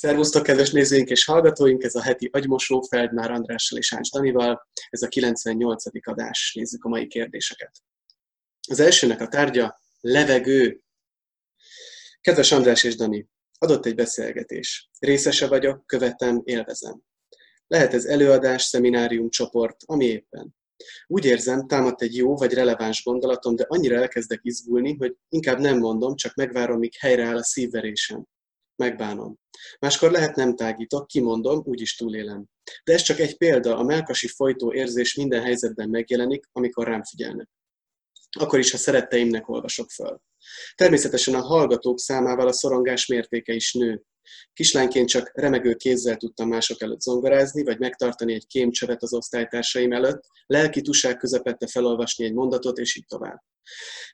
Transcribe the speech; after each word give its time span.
Szervusztok, 0.00 0.42
kedves 0.42 0.70
nézőink 0.70 1.10
és 1.10 1.24
hallgatóink! 1.24 1.82
Ez 1.82 1.94
a 1.94 2.02
heti 2.02 2.28
agymosó 2.32 2.80
Feldmár 2.80 3.30
Andrással 3.30 3.78
és 3.78 3.94
Ács 3.94 4.10
Danival. 4.10 4.68
Ez 4.90 5.02
a 5.02 5.08
98. 5.08 5.84
adás. 6.08 6.52
Nézzük 6.54 6.84
a 6.84 6.88
mai 6.88 7.06
kérdéseket. 7.06 7.70
Az 8.68 8.80
elsőnek 8.80 9.20
a 9.20 9.28
tárgya 9.28 9.80
levegő. 10.00 10.80
Kedves 12.20 12.52
András 12.52 12.84
és 12.84 12.96
Dani, 12.96 13.28
adott 13.58 13.86
egy 13.86 13.94
beszélgetés. 13.94 14.88
Részese 14.98 15.46
vagyok, 15.46 15.86
követem, 15.86 16.40
élvezem. 16.44 17.02
Lehet 17.66 17.94
ez 17.94 18.04
előadás, 18.04 18.62
szeminárium, 18.62 19.30
csoport, 19.30 19.76
ami 19.86 20.04
éppen. 20.04 20.54
Úgy 21.06 21.24
érzem, 21.24 21.66
támadt 21.66 22.02
egy 22.02 22.16
jó 22.16 22.36
vagy 22.36 22.52
releváns 22.52 23.04
gondolatom, 23.04 23.56
de 23.56 23.64
annyira 23.68 23.96
elkezdek 23.96 24.40
izgulni, 24.42 24.96
hogy 24.96 25.16
inkább 25.28 25.58
nem 25.58 25.78
mondom, 25.78 26.16
csak 26.16 26.34
megvárom, 26.34 26.78
míg 26.78 26.94
helyreáll 26.98 27.36
a 27.36 27.44
szívverésem. 27.44 28.26
Megbánom. 28.78 29.38
Máskor 29.80 30.10
lehet 30.10 30.36
nem 30.36 30.56
tágítok, 30.56 31.06
kimondom, 31.06 31.62
úgyis 31.64 31.96
túlélem. 31.96 32.44
De 32.84 32.92
ez 32.92 33.02
csak 33.02 33.18
egy 33.18 33.36
példa, 33.36 33.76
a 33.76 33.82
melkasi 33.82 34.28
folytó 34.28 34.72
érzés 34.72 35.14
minden 35.14 35.42
helyzetben 35.42 35.88
megjelenik, 35.88 36.48
amikor 36.52 36.86
rám 36.86 37.04
figyelnek. 37.04 37.48
Akkor 38.38 38.58
is, 38.58 38.70
ha 38.70 38.76
szeretteimnek 38.76 39.48
olvasok 39.48 39.90
föl. 39.90 40.20
Természetesen 40.74 41.34
a 41.34 41.42
hallgatók 41.42 41.98
számával 41.98 42.46
a 42.46 42.52
szorongás 42.52 43.06
mértéke 43.06 43.52
is 43.52 43.72
nő. 43.72 44.02
Kislányként 44.52 45.08
csak 45.08 45.30
remegő 45.34 45.74
kézzel 45.74 46.16
tudtam 46.16 46.48
mások 46.48 46.82
előtt 46.82 47.00
zongorázni, 47.00 47.62
vagy 47.62 47.78
megtartani 47.78 48.34
egy 48.34 48.46
kémcsövet 48.46 49.02
az 49.02 49.14
osztálytársaim 49.14 49.92
előtt, 49.92 50.24
lelki 50.46 50.80
tuság 50.80 51.16
közepette 51.16 51.66
felolvasni 51.66 52.24
egy 52.24 52.32
mondatot, 52.32 52.78
és 52.78 52.96
így 52.96 53.06
tovább. 53.06 53.42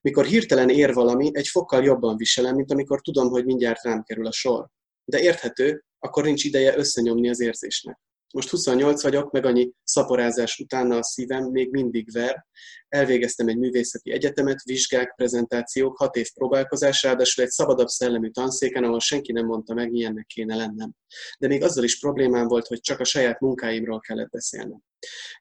Mikor 0.00 0.24
hirtelen 0.24 0.68
ér 0.68 0.94
valami, 0.94 1.30
egy 1.32 1.48
fokkal 1.48 1.84
jobban 1.84 2.16
viselem, 2.16 2.54
mint 2.54 2.72
amikor 2.72 3.00
tudom, 3.00 3.28
hogy 3.28 3.44
mindjárt 3.44 3.82
rám 3.82 4.02
kerül 4.02 4.26
a 4.26 4.32
sor. 4.32 4.68
De 5.04 5.20
érthető, 5.20 5.84
akkor 5.98 6.24
nincs 6.24 6.44
ideje 6.44 6.76
összenyomni 6.76 7.28
az 7.28 7.40
érzésnek. 7.40 8.00
Most 8.34 8.50
28 8.50 9.02
vagyok, 9.02 9.30
meg 9.30 9.44
annyi 9.44 9.72
szaporázás 9.84 10.58
utána 10.58 10.96
a 10.96 11.02
szívem 11.02 11.44
még 11.44 11.70
mindig 11.70 12.12
ver. 12.12 12.46
Elvégeztem 12.88 13.48
egy 13.48 13.58
művészeti 13.58 14.12
egyetemet, 14.12 14.62
vizsgák, 14.62 15.14
prezentációk, 15.16 15.96
hat 15.96 16.16
év 16.16 16.32
próbálkozás, 16.34 17.02
ráadásul 17.02 17.44
egy 17.44 17.50
szabadabb 17.50 17.86
szellemű 17.86 18.30
tanszéken, 18.30 18.84
ahol 18.84 19.00
senki 19.00 19.32
nem 19.32 19.46
mondta 19.46 19.74
meg, 19.74 19.90
milyennek 19.90 20.26
kéne 20.26 20.56
lennem. 20.56 20.92
De 21.38 21.48
még 21.48 21.62
azzal 21.62 21.84
is 21.84 21.98
problémám 21.98 22.46
volt, 22.46 22.66
hogy 22.66 22.80
csak 22.80 23.00
a 23.00 23.04
saját 23.04 23.40
munkáimról 23.40 24.00
kellett 24.00 24.30
beszélnem. 24.30 24.82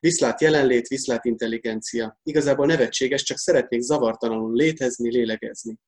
Viszlát 0.00 0.40
jelenlét, 0.40 0.86
viszlát 0.86 1.24
intelligencia. 1.24 2.18
Igazából 2.22 2.66
nevetséges, 2.66 3.22
csak 3.22 3.38
szeretnék 3.38 3.80
zavartalanul 3.80 4.54
létezni, 4.54 5.10
lélegezni. 5.10 5.78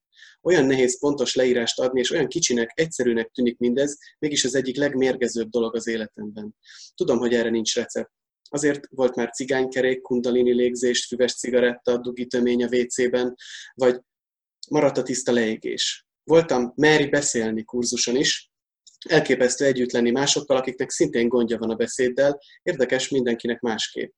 Olyan 0.42 0.64
nehéz 0.64 0.98
pontos 0.98 1.34
leírást 1.34 1.80
adni, 1.80 2.00
és 2.00 2.10
olyan 2.10 2.28
kicsinek, 2.28 2.70
egyszerűnek 2.74 3.30
tűnik 3.30 3.58
mindez, 3.58 3.98
mégis 4.18 4.44
az 4.44 4.54
egyik 4.54 4.76
legmérgezőbb 4.76 5.48
dolog 5.48 5.74
az 5.74 5.86
életemben. 5.86 6.54
Tudom, 6.94 7.18
hogy 7.18 7.34
erre 7.34 7.50
nincs 7.50 7.74
recept. 7.74 8.10
Azért 8.48 8.86
volt 8.90 9.14
már 9.14 9.30
cigánykerék, 9.30 10.00
kundalini 10.00 10.52
légzést, 10.52 11.06
füves 11.06 11.34
cigaretta, 11.34 11.98
dugitömény 11.98 12.64
a 12.64 12.68
WC-ben, 12.76 13.36
vagy 13.74 14.00
maradt 14.70 14.98
a 14.98 15.02
tiszta 15.02 15.32
leégés. 15.32 16.06
Voltam 16.24 16.72
meri 16.74 17.08
beszélni 17.08 17.64
kurzuson 17.64 18.16
is, 18.16 18.50
elképesztő 19.08 19.64
együtt 19.64 19.92
lenni 19.92 20.10
másokkal, 20.10 20.56
akiknek 20.56 20.90
szintén 20.90 21.28
gondja 21.28 21.58
van 21.58 21.70
a 21.70 21.74
beszéddel, 21.74 22.40
érdekes 22.62 23.08
mindenkinek 23.08 23.60
másképp. 23.60 24.12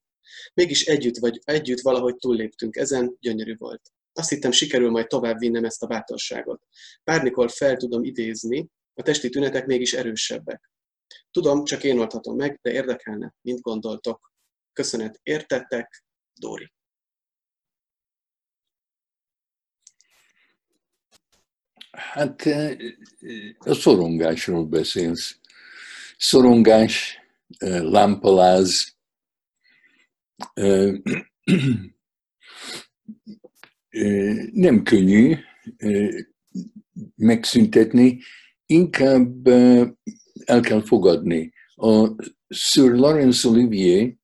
Mégis 0.54 0.86
együtt 0.86 1.16
vagy 1.16 1.40
együtt 1.44 1.80
valahogy 1.80 2.16
túlléptünk 2.16 2.76
ezen, 2.76 3.16
gyönyörű 3.20 3.54
volt. 3.56 3.82
Azt 4.18 4.28
hittem, 4.28 4.50
sikerül 4.50 4.90
majd 4.90 5.06
tovább 5.06 5.38
vinnem 5.38 5.64
ezt 5.64 5.82
a 5.82 5.86
bátorságot. 5.86 6.62
Bármikor 7.04 7.50
fel 7.50 7.76
tudom 7.76 8.04
idézni, 8.04 8.68
a 8.94 9.02
testi 9.02 9.28
tünetek 9.28 9.66
mégis 9.66 9.92
erősebbek. 9.92 10.70
Tudom, 11.30 11.64
csak 11.64 11.84
én 11.84 11.98
oldhatom 11.98 12.36
meg, 12.36 12.58
de 12.62 12.72
érdekelne, 12.72 13.34
mint 13.40 13.60
gondoltok. 13.60 14.32
Köszönet, 14.72 15.20
értettek, 15.22 16.04
Dóri. 16.40 16.72
Hát 21.90 22.42
eh, 22.42 22.76
a 23.58 23.74
szorongásról 23.74 24.66
beszélsz. 24.66 25.38
Szorongás, 26.16 27.18
eh, 27.58 27.82
lámpaláz, 27.82 28.96
eh, 30.54 30.92
nem 34.52 34.82
könnyű 34.82 35.34
megszüntetni, 37.16 38.18
inkább 38.66 39.46
el 40.44 40.60
kell 40.60 40.82
fogadni. 40.82 41.52
A 41.74 42.08
Sir 42.48 42.90
Lawrence 42.90 43.48
Olivier, 43.48 44.16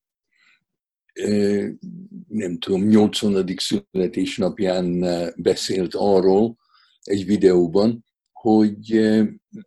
nem 2.29 2.59
tudom, 2.59 2.89
80. 2.89 3.55
születésnapján 3.57 5.05
beszélt 5.37 5.95
arról 5.95 6.57
egy 7.03 7.27
videóban, 7.27 8.05
hogy 8.33 8.93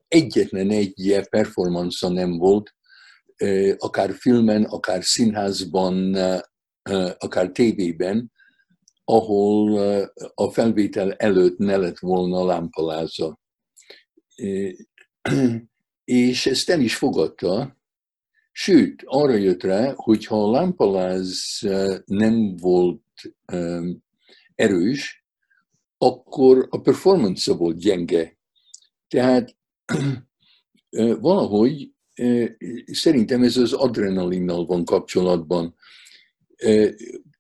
egyetlen 0.08 0.70
egy 0.70 1.22
performance 1.30 2.10
nem 2.10 2.38
volt, 2.38 2.76
akár 3.78 4.14
filmen, 4.14 4.64
akár 4.64 5.04
színházban, 5.04 6.16
akár 7.18 7.52
tévében, 7.52 8.32
ahol 9.10 9.80
a 10.34 10.52
felvétel 10.52 11.14
előtt 11.14 11.58
ne 11.58 11.78
lett 11.78 12.00
volna 12.00 12.46
lámpaláza. 12.46 13.40
És 16.04 16.46
ezt 16.46 16.70
el 16.70 16.82
is 16.82 16.96
fogadta, 16.96 17.78
sőt, 18.52 19.02
arra 19.06 19.34
jött 19.34 19.64
rá, 19.64 19.94
hogy 19.96 20.26
ha 20.26 20.44
a 20.44 20.52
lámpaláz 20.52 21.60
nem 22.06 22.56
volt 22.56 23.04
erős, 24.56 25.26
akkor 25.98 26.68
a 26.70 26.82
performance 26.82 27.54
volt 27.54 27.78
gyenge. 27.78 28.38
Tehát 29.08 29.56
valahogy 31.20 31.92
szerintem 32.86 33.44
ez 33.44 33.58
az 33.58 33.74
adrenalinnal 33.74 34.66
van 34.66 34.86
kapcsolatban. 34.86 35.76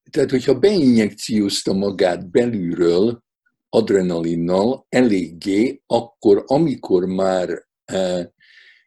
Tehát, 0.09 0.29
hogyha 0.29 0.59
beinjekciózta 0.59 1.73
magát 1.73 2.29
belülről 2.29 3.23
adrenalinnal 3.69 4.85
eléggé, 4.89 5.81
akkor 5.85 6.43
amikor 6.45 7.05
már 7.05 7.65
e, 7.85 8.31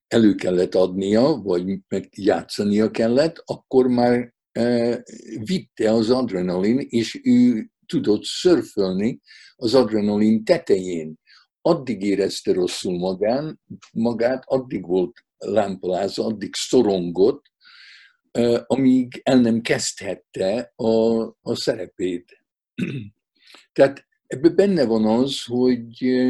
elő 0.07 0.35
kellett 0.35 0.75
adnia, 0.75 1.41
vagy 1.43 1.79
meg 1.89 2.09
játszania 2.17 2.91
kellett, 2.91 3.43
akkor 3.45 3.87
már 3.87 4.35
e, 4.53 5.03
vitte 5.45 5.93
az 5.93 6.11
adrenalin, 6.11 6.87
és 6.89 7.21
ő 7.23 7.71
tudott 7.87 8.25
szörfölni 8.25 9.21
az 9.57 9.75
adrenalin 9.75 10.45
tetején. 10.45 11.19
Addig 11.63 12.03
érezte 12.03 12.53
rosszul 12.53 12.99
magán, 12.99 13.61
magát, 13.93 14.43
addig 14.47 14.87
volt 14.87 15.13
lámpaláza, 15.37 16.25
addig 16.25 16.55
szorongott, 16.55 17.50
amíg 18.67 19.21
el 19.23 19.41
nem 19.41 19.61
kezdhette 19.61 20.73
a, 20.77 21.23
a 21.27 21.55
szerepét. 21.55 22.45
Tehát 23.73 24.07
ebben 24.27 24.55
benne 24.55 24.85
van 24.85 25.05
az, 25.05 25.45
hogy 25.45 26.21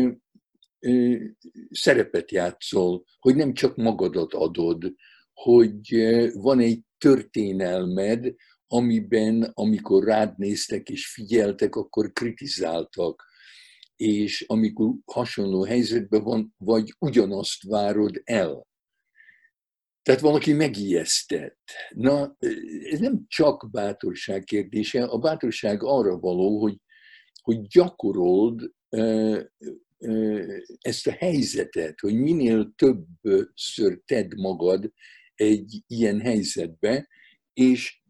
szerepet 1.71 2.31
játszol, 2.31 3.05
hogy 3.19 3.35
nem 3.35 3.53
csak 3.53 3.77
magadat 3.77 4.35
adod, 4.35 4.95
hogy 5.33 5.95
van 6.33 6.61
egy 6.61 6.81
történelmed, 6.99 8.35
amiben, 8.67 9.51
amikor 9.55 10.05
rád 10.05 10.39
néztek 10.39 10.89
és 10.89 11.13
figyeltek, 11.13 11.75
akkor 11.75 12.13
kritizáltak, 12.13 13.29
és 13.97 14.45
amikor 14.47 14.95
hasonló 15.05 15.65
helyzetben 15.65 16.23
van, 16.23 16.55
vagy 16.59 16.95
ugyanazt 16.99 17.63
várod 17.63 18.21
el. 18.25 18.67
Tehát 20.03 20.21
valaki 20.21 20.53
megijesztett. 20.53 21.71
Na, 21.91 22.37
ez 22.91 22.99
nem 22.99 23.25
csak 23.29 23.69
bátorság 23.71 24.45
kérdése, 24.45 25.05
a 25.05 25.19
bátorság 25.19 25.83
arra 25.83 26.19
való, 26.19 26.61
hogy, 26.61 26.77
hogy 27.43 27.67
gyakorold 27.67 28.71
ezt 30.81 31.07
a 31.07 31.13
helyzetet, 31.13 32.01
hogy 32.01 32.15
minél 32.15 32.73
többször 32.77 34.01
tedd 34.05 34.37
magad 34.37 34.93
egy 35.35 35.83
ilyen 35.87 36.21
helyzetbe, 36.21 37.09
és 37.53 38.03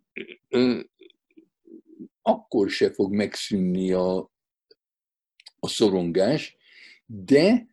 akkor 2.23 2.71
se 2.71 2.93
fog 2.93 3.13
megszűnni 3.13 3.93
a, 3.93 4.31
a 5.59 5.69
szorongás, 5.69 6.57
de 7.07 7.67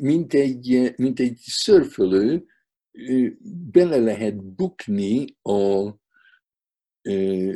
mint 0.00 0.34
egy, 0.34 0.92
mint 0.96 1.20
egy 1.20 1.36
szörfölő, 1.40 2.46
bele 3.70 3.96
lehet 3.96 4.44
bukni 4.54 5.36
a 5.42 5.94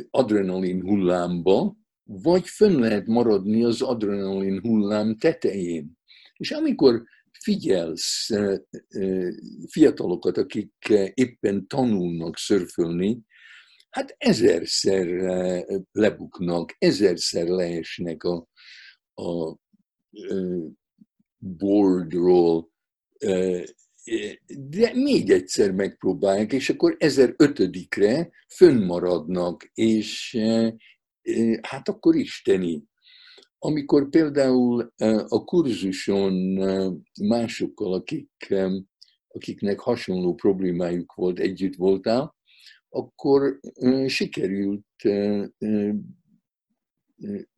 adrenalin 0.09 0.81
hullámba, 0.81 1.77
vagy 2.03 2.47
fönn 2.47 2.79
lehet 2.79 3.07
maradni 3.07 3.63
az 3.63 3.81
adrenalin 3.81 4.59
hullám 4.59 5.17
tetején. 5.17 5.97
És 6.37 6.51
amikor 6.51 7.03
figyelsz 7.31 8.29
fiatalokat, 9.69 10.37
akik 10.37 10.73
éppen 11.13 11.67
tanulnak 11.67 12.37
szörfölni, 12.37 13.21
hát 13.89 14.15
ezerszer 14.17 15.07
lebuknak, 15.91 16.75
ezerszer 16.77 17.47
leesnek 17.47 18.23
a, 18.23 18.47
a 19.13 19.57
boardról, 21.43 22.71
de 24.47 24.93
még 24.93 25.29
egyszer 25.29 25.71
megpróbálják, 25.71 26.53
és 26.53 26.69
akkor 26.69 26.95
1005-re 26.99 28.29
fönnmaradnak, 28.55 29.69
és 29.73 30.37
hát 31.61 31.89
akkor 31.89 32.15
isteni. 32.15 32.83
Amikor 33.57 34.09
például 34.09 34.93
a 35.27 35.43
kurzuson 35.43 36.33
másokkal, 37.21 37.93
akik, 37.93 38.53
akiknek 39.27 39.79
hasonló 39.79 40.33
problémájuk 40.33 41.13
volt, 41.13 41.39
együtt 41.39 41.75
voltál, 41.75 42.35
akkor 42.89 43.59
sikerült 44.07 44.85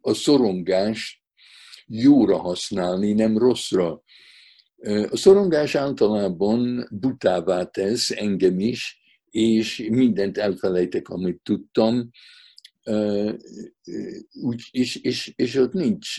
a 0.02 0.14
szorongást 0.14 1.24
jóra 1.88 2.38
használni, 2.38 3.14
nem 3.14 3.38
rosszra. 3.38 4.04
A 5.10 5.18
szorongás 5.18 5.76
általában 5.76 6.88
butává 6.92 7.64
tesz 7.64 8.12
engem 8.12 8.60
is, 8.60 9.00
és 9.30 9.88
mindent 9.90 10.38
elfelejtek, 10.38 11.10
amit 11.10 11.42
tudtam, 11.44 12.10
úgy, 14.34 14.68
és, 14.72 14.96
és, 14.96 15.34
és 15.36 15.56
ott 15.56 15.74
nincs, 15.74 16.16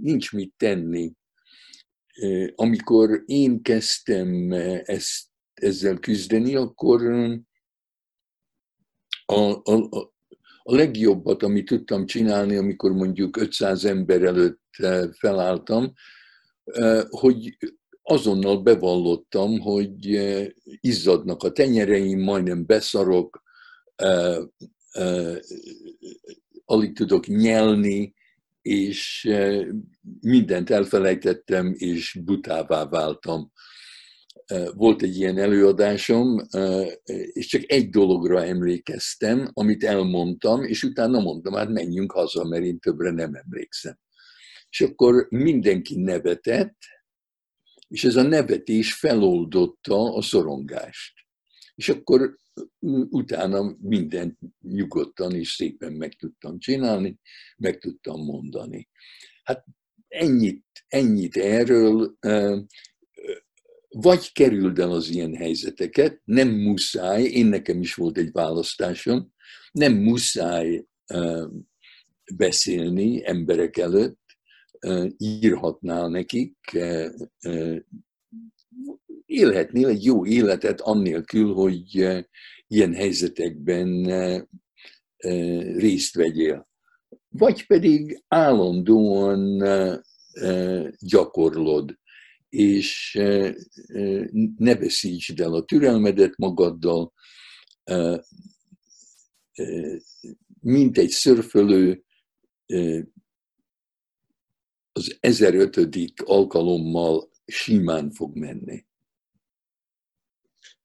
nincs 0.00 0.32
mit 0.32 0.54
tenni. 0.56 1.12
Amikor 2.54 3.22
én 3.26 3.62
kezdtem 3.62 4.52
ezt, 4.84 5.26
ezzel 5.54 5.98
küzdeni, 5.98 6.54
akkor 6.54 7.02
a, 9.24 9.72
a, 9.72 10.11
a 10.62 10.74
legjobbat, 10.74 11.42
amit 11.42 11.66
tudtam 11.66 12.06
csinálni, 12.06 12.56
amikor 12.56 12.92
mondjuk 12.92 13.36
500 13.36 13.84
ember 13.84 14.22
előtt 14.22 14.76
felálltam, 15.12 15.92
hogy 17.08 17.56
azonnal 18.02 18.62
bevallottam, 18.62 19.58
hogy 19.60 20.20
izzadnak 20.80 21.42
a 21.42 21.52
tenyereim, 21.52 22.20
majdnem 22.20 22.66
beszarok, 22.66 23.42
alig 26.64 26.94
tudok 26.94 27.26
nyelni, 27.26 28.14
és 28.62 29.30
mindent 30.20 30.70
elfelejtettem, 30.70 31.74
és 31.76 32.18
butává 32.24 32.84
váltam. 32.88 33.52
Volt 34.74 35.02
egy 35.02 35.16
ilyen 35.16 35.38
előadásom, 35.38 36.40
és 37.32 37.46
csak 37.46 37.70
egy 37.70 37.90
dologra 37.90 38.44
emlékeztem, 38.44 39.50
amit 39.52 39.84
elmondtam, 39.84 40.62
és 40.62 40.82
utána 40.82 41.20
mondtam, 41.20 41.54
hát 41.54 41.68
menjünk 41.68 42.12
haza, 42.12 42.44
mert 42.44 42.64
én 42.64 42.78
többre 42.78 43.10
nem 43.10 43.34
emlékszem. 43.34 43.98
És 44.68 44.80
akkor 44.80 45.26
mindenki 45.30 46.00
nevetett, 46.00 46.76
és 47.88 48.04
ez 48.04 48.16
a 48.16 48.22
nevetés 48.22 48.94
feloldotta 48.94 50.14
a 50.14 50.22
szorongást. 50.22 51.12
És 51.74 51.88
akkor 51.88 52.36
utána 53.10 53.76
mindent 53.80 54.38
nyugodtan 54.60 55.34
és 55.34 55.52
szépen 55.52 55.92
meg 55.92 56.12
tudtam 56.12 56.58
csinálni, 56.58 57.18
meg 57.56 57.78
tudtam 57.78 58.24
mondani. 58.24 58.88
Hát 59.42 59.64
ennyit, 60.08 60.64
ennyit 60.86 61.36
erről, 61.36 62.16
vagy 63.92 64.32
kerüld 64.32 64.78
el 64.78 64.90
az 64.90 65.08
ilyen 65.08 65.34
helyzeteket, 65.34 66.20
nem 66.24 66.48
muszáj, 66.48 67.22
én 67.22 67.46
nekem 67.46 67.80
is 67.80 67.94
volt 67.94 68.18
egy 68.18 68.32
választásom, 68.32 69.32
nem 69.72 69.94
muszáj 69.94 70.84
beszélni 72.34 73.26
emberek 73.26 73.76
előtt, 73.76 74.20
írhatnál 75.16 76.08
nekik, 76.08 76.56
élhetnél 79.26 79.86
egy 79.88 80.04
jó 80.04 80.26
életet 80.26 80.80
annélkül, 80.80 81.52
hogy 81.52 82.08
ilyen 82.66 82.94
helyzetekben 82.94 84.04
részt 85.76 86.14
vegyél. 86.14 86.68
Vagy 87.28 87.66
pedig 87.66 88.22
állandóan 88.28 89.62
gyakorlod, 90.98 91.98
és 92.52 93.12
ne 94.56 94.76
veszítsd 94.76 95.40
el 95.40 95.54
a 95.54 95.64
türelmedet 95.64 96.36
magaddal, 96.36 97.12
mint 100.60 100.98
egy 100.98 101.08
szörfölő 101.08 102.04
az 104.92 105.16
1005. 105.20 106.12
alkalommal 106.24 107.30
simán 107.44 108.10
fog 108.10 108.36
menni. 108.36 108.86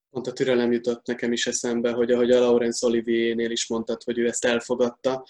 Pont 0.09 0.27
a 0.27 0.33
türelem 0.33 0.71
jutott 0.71 1.05
nekem 1.05 1.31
is 1.31 1.47
eszembe, 1.47 1.91
hogy 1.91 2.11
ahogy 2.11 2.31
a 2.31 2.39
Laurence 2.39 2.87
Olivier-nél 2.87 3.51
is 3.51 3.67
mondtad, 3.67 4.03
hogy 4.03 4.17
ő 4.17 4.27
ezt 4.27 4.45
elfogadta, 4.45 5.27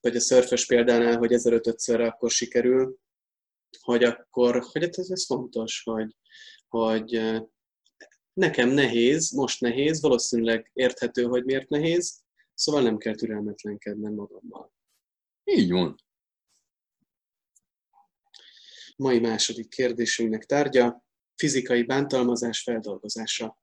vagy 0.00 0.16
a 0.16 0.20
szörfös 0.20 0.66
példánál, 0.66 1.16
hogy 1.16 1.30
1500-szörre 1.32 2.06
akkor 2.06 2.30
sikerül, 2.30 2.98
hogy 3.80 4.04
akkor, 4.04 4.62
hogy 4.72 4.82
hát 4.82 4.98
ez, 4.98 5.10
ez 5.10 5.24
fontos, 5.24 5.82
hogy, 5.84 6.16
hogy 6.68 7.20
nekem 8.32 8.68
nehéz, 8.68 9.30
most 9.30 9.60
nehéz, 9.60 10.00
valószínűleg 10.00 10.70
érthető, 10.72 11.22
hogy 11.22 11.44
miért 11.44 11.68
nehéz, 11.68 12.22
szóval 12.54 12.82
nem 12.82 12.98
kell 12.98 13.14
türelmetlenkednem 13.14 14.14
magammal. 14.14 14.72
Így 15.44 15.70
van. 15.70 15.96
Mai 18.96 19.18
második 19.18 19.68
kérdésünknek 19.68 20.44
tárgya, 20.44 21.04
fizikai 21.34 21.82
bántalmazás 21.82 22.62
feldolgozása. 22.62 23.58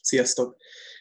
Sziasztok! 0.00 0.56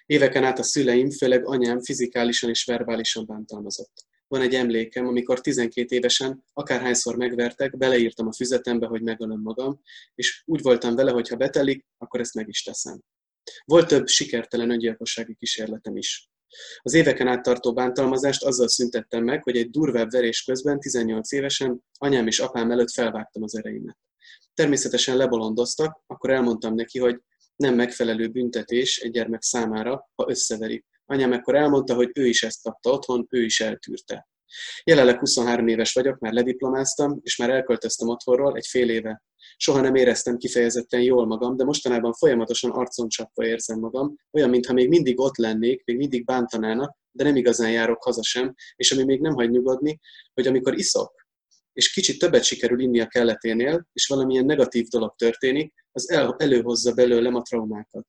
Éveken 0.06 0.44
át 0.44 0.60
a 0.60 0.64
szüleim, 0.64 1.10
főleg 1.10 1.46
anyám 1.48 1.82
fizikálisan 1.82 2.50
és 2.50 2.66
verbálisan 2.66 3.26
bántalmazott. 3.26 4.06
Van 4.28 4.42
egy 4.42 4.56
emlékem, 4.56 5.08
amikor 5.08 5.42
12 5.42 5.96
évesen, 5.96 6.44
akárhányszor 6.54 7.16
megvertek, 7.16 7.78
beleírtam 7.78 8.28
a 8.28 8.34
füzetembe, 8.34 8.88
hogy 8.88 9.02
megölöm 9.02 9.42
magam, 9.42 9.82
és 10.16 10.44
úgy 10.46 10.62
voltam 10.62 10.96
vele, 10.96 11.12
hogy 11.12 11.28
ha 11.28 11.36
betelik, 11.36 11.86
akkor 11.98 12.20
ezt 12.20 12.34
meg 12.34 12.48
is 12.48 12.64
teszem. 12.64 13.02
Volt 13.66 13.88
több 13.88 14.08
sikertelen 14.08 14.70
öngyilkossági 14.70 15.36
kísérletem 15.36 15.98
is. 15.98 16.30
Az 16.82 16.94
éveken 16.94 17.28
át 17.28 17.44
tartó 17.44 17.74
bántalmazást 17.74 18.44
azzal 18.44 18.68
szüntettem 18.68 19.24
meg, 19.24 19.44
hogy 19.44 19.58
egy 19.58 19.70
durvább 19.70 20.12
verés 20.12 20.44
közben 20.44 20.80
18 20.80 21.32
évesen 21.32 21.84
anyám 21.98 22.28
és 22.28 22.40
apám 22.40 22.72
előtt 22.72 22.92
felvágtam 22.92 23.44
az 23.44 23.58
ereimet. 23.58 23.98
Természetesen 24.54 25.18
lebolondoztak, 25.18 26.04
akkor 26.08 26.30
elmondtam 26.30 26.76
neki, 26.76 27.00
hogy 27.00 27.22
nem 27.56 27.76
megfelelő 27.76 28.28
büntetés 28.28 28.98
egy 28.98 29.12
gyermek 29.12 29.42
számára, 29.42 30.10
ha 30.16 30.26
összeverik. 30.30 30.86
Anyám 31.06 31.34
ekkor 31.34 31.56
elmondta, 31.56 31.94
hogy 31.94 32.12
ő 32.14 32.28
is 32.28 32.44
ezt 32.44 32.62
kapta 32.62 32.92
otthon, 32.92 33.28
ő 33.30 33.44
is 33.44 33.62
eltűrte. 33.62 34.28
Jelenleg 34.84 35.20
23 35.20 35.68
éves 35.68 35.94
vagyok, 35.94 36.20
már 36.20 36.34
lediplomáztam, 36.34 37.20
és 37.22 37.38
már 37.38 37.50
elköltöztem 37.50 38.08
otthonról 38.08 38.56
egy 38.56 38.66
fél 38.68 38.90
éve. 38.90 39.24
Soha 39.58 39.82
nem 39.82 39.96
éreztem 39.96 40.38
kifejezetten 40.38 41.02
jól 41.02 41.26
magam, 41.26 41.58
de 41.58 41.64
mostanában 41.64 42.14
folyamatosan 42.14 42.72
arcon 42.72 43.10
csapva 43.10 43.46
érzem 43.46 43.80
magam, 43.80 44.16
olyan, 44.32 44.50
mintha 44.50 44.74
még 44.74 44.90
mindig 44.90 45.20
ott 45.20 45.38
lennék, 45.38 45.84
még 45.84 45.98
mindig 45.98 46.26
bántanának, 46.26 46.98
de 47.12 47.24
nem 47.24 47.36
igazán 47.36 47.72
járok 47.72 48.04
haza 48.04 48.24
sem, 48.24 48.54
és 48.76 48.92
ami 48.92 49.04
még 49.04 49.22
nem 49.22 49.34
hagy 49.34 49.50
nyugodni, 49.50 50.00
hogy 50.34 50.48
amikor 50.48 50.78
iszok, 50.78 51.28
és 51.74 51.92
kicsit 51.92 52.20
többet 52.20 52.44
sikerül 52.44 52.80
inni 52.80 53.00
a 53.00 53.08
kelleténél, 53.08 53.88
és 53.94 54.08
valamilyen 54.08 54.46
negatív 54.46 54.88
dolog 54.88 55.16
történik, 55.16 55.74
az 55.92 56.10
el, 56.10 56.36
előhozza 56.38 56.94
belőlem 56.94 57.36
a 57.36 57.42
traumákat. 57.42 58.06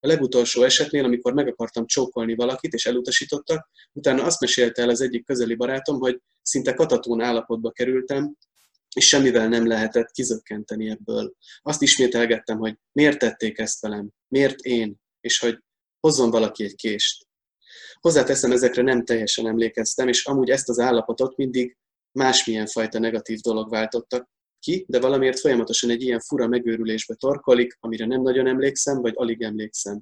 A 0.00 0.06
legutolsó 0.06 0.62
esetnél, 0.62 1.04
amikor 1.04 1.32
meg 1.32 1.48
akartam 1.48 1.86
csókolni 1.86 2.34
valakit, 2.34 2.72
és 2.72 2.86
elutasítottak, 2.86 3.68
utána 3.92 4.24
azt 4.24 4.40
mesélte 4.40 4.82
el 4.82 4.88
az 4.88 5.00
egyik 5.00 5.24
közeli 5.24 5.54
barátom, 5.54 5.98
hogy 5.98 6.20
szinte 6.42 6.74
katatón 6.74 7.20
állapotba 7.20 7.70
kerültem, 7.70 8.36
és 8.94 9.08
semmivel 9.08 9.48
nem 9.48 9.66
lehetett 9.66 10.10
kizökkenteni 10.10 10.90
ebből. 10.90 11.34
Azt 11.62 11.82
ismételgettem, 11.82 12.58
hogy 12.58 12.76
miért 12.92 13.18
tették 13.18 13.58
ezt 13.58 13.80
velem, 13.80 14.10
miért 14.28 14.60
én, 14.60 14.96
és 15.20 15.38
hogy 15.38 15.58
hozzon 16.00 16.30
valaki 16.30 16.64
egy 16.64 16.74
kést. 16.74 17.26
Hozzáteszem, 18.00 18.52
ezekre 18.52 18.82
nem 18.82 19.04
teljesen 19.04 19.46
emlékeztem, 19.46 20.08
és 20.08 20.24
amúgy 20.24 20.50
ezt 20.50 20.68
az 20.68 20.78
állapotot 20.78 21.36
mindig 21.36 21.76
másmilyen 22.12 22.66
fajta 22.66 22.98
negatív 22.98 23.38
dolog 23.38 23.70
váltottak 23.70 24.28
ki, 24.58 24.84
de 24.88 25.00
valamiért 25.00 25.38
folyamatosan 25.40 25.90
egy 25.90 26.02
ilyen 26.02 26.20
fura 26.20 26.46
megőrülésbe 26.46 27.14
torkolik, 27.14 27.76
amire 27.80 28.06
nem 28.06 28.22
nagyon 28.22 28.46
emlékszem, 28.46 29.00
vagy 29.00 29.12
alig 29.16 29.42
emlékszem. 29.42 30.00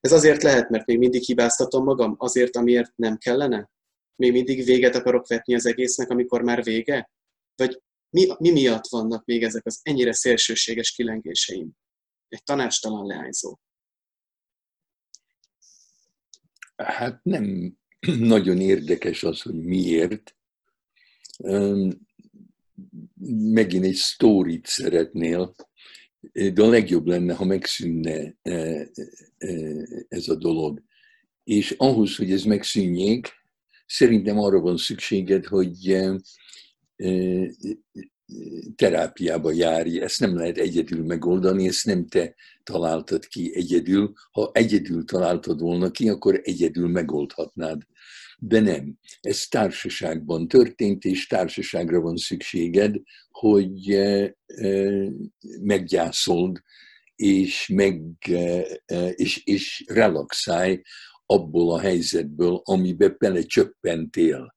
Ez 0.00 0.12
azért 0.12 0.42
lehet, 0.42 0.68
mert 0.68 0.86
még 0.86 0.98
mindig 0.98 1.22
hibáztatom 1.22 1.84
magam, 1.84 2.14
azért, 2.18 2.56
amiért 2.56 2.92
nem 2.96 3.16
kellene? 3.18 3.70
Még 4.16 4.32
mindig 4.32 4.64
véget 4.64 4.94
akarok 4.94 5.28
vetni 5.28 5.54
az 5.54 5.66
egésznek, 5.66 6.10
amikor 6.10 6.42
már 6.42 6.62
vége? 6.62 7.10
Vagy 7.54 7.82
mi, 8.10 8.26
mi 8.38 8.50
miatt 8.50 8.88
vannak 8.88 9.24
még 9.24 9.42
ezek 9.42 9.66
az 9.66 9.80
ennyire 9.82 10.12
szélsőséges 10.12 10.90
kilengéseim? 10.90 11.70
Egy 12.28 12.42
tanácstalan 12.42 13.06
leányzó. 13.06 13.58
Hát 16.76 17.20
nem 17.22 17.76
nagyon 18.34 18.60
érdekes 18.60 19.22
az, 19.22 19.42
hogy 19.42 19.54
miért. 19.54 20.36
Megint 23.52 23.84
egy 23.84 23.94
sztórit 23.94 24.66
szeretnél, 24.66 25.54
de 26.32 26.62
a 26.62 26.68
legjobb 26.68 27.06
lenne, 27.06 27.34
ha 27.34 27.44
megszűnne 27.44 28.36
e, 28.42 28.52
e, 29.38 29.48
ez 30.08 30.28
a 30.28 30.34
dolog. 30.34 30.82
És 31.44 31.70
ahhoz, 31.70 32.16
hogy 32.16 32.32
ez 32.32 32.42
megszűnjék, 32.42 33.28
szerintem 33.86 34.38
arra 34.38 34.60
van 34.60 34.76
szükséged, 34.76 35.44
hogy 35.44 35.88
e, 35.88 36.20
terápiába 38.76 39.52
járj. 39.52 40.00
Ezt 40.00 40.20
nem 40.20 40.36
lehet 40.36 40.58
egyedül 40.58 41.04
megoldani, 41.04 41.68
ezt 41.68 41.84
nem 41.84 42.06
te 42.06 42.34
találtad 42.62 43.26
ki 43.26 43.52
egyedül. 43.54 44.12
Ha 44.30 44.50
egyedül 44.52 45.04
találtad 45.04 45.60
volna 45.60 45.90
ki, 45.90 46.08
akkor 46.08 46.40
egyedül 46.42 46.88
megoldhatnád. 46.88 47.82
De 48.38 48.60
nem. 48.60 48.98
Ez 49.20 49.46
társaságban 49.46 50.48
történt, 50.48 51.04
és 51.04 51.26
társaságra 51.26 52.00
van 52.00 52.16
szükséged, 52.16 52.96
hogy 53.30 53.90
e, 53.90 54.36
e, 54.46 54.90
meggyászold, 55.60 56.62
és, 57.16 57.68
meg, 57.68 58.02
e, 58.20 58.60
és, 59.08 59.44
és 59.44 59.84
relaxálj 59.86 60.82
abból 61.26 61.74
a 61.74 61.80
helyzetből, 61.80 62.60
amibe 62.64 63.08
belecsöppentél. 63.08 64.54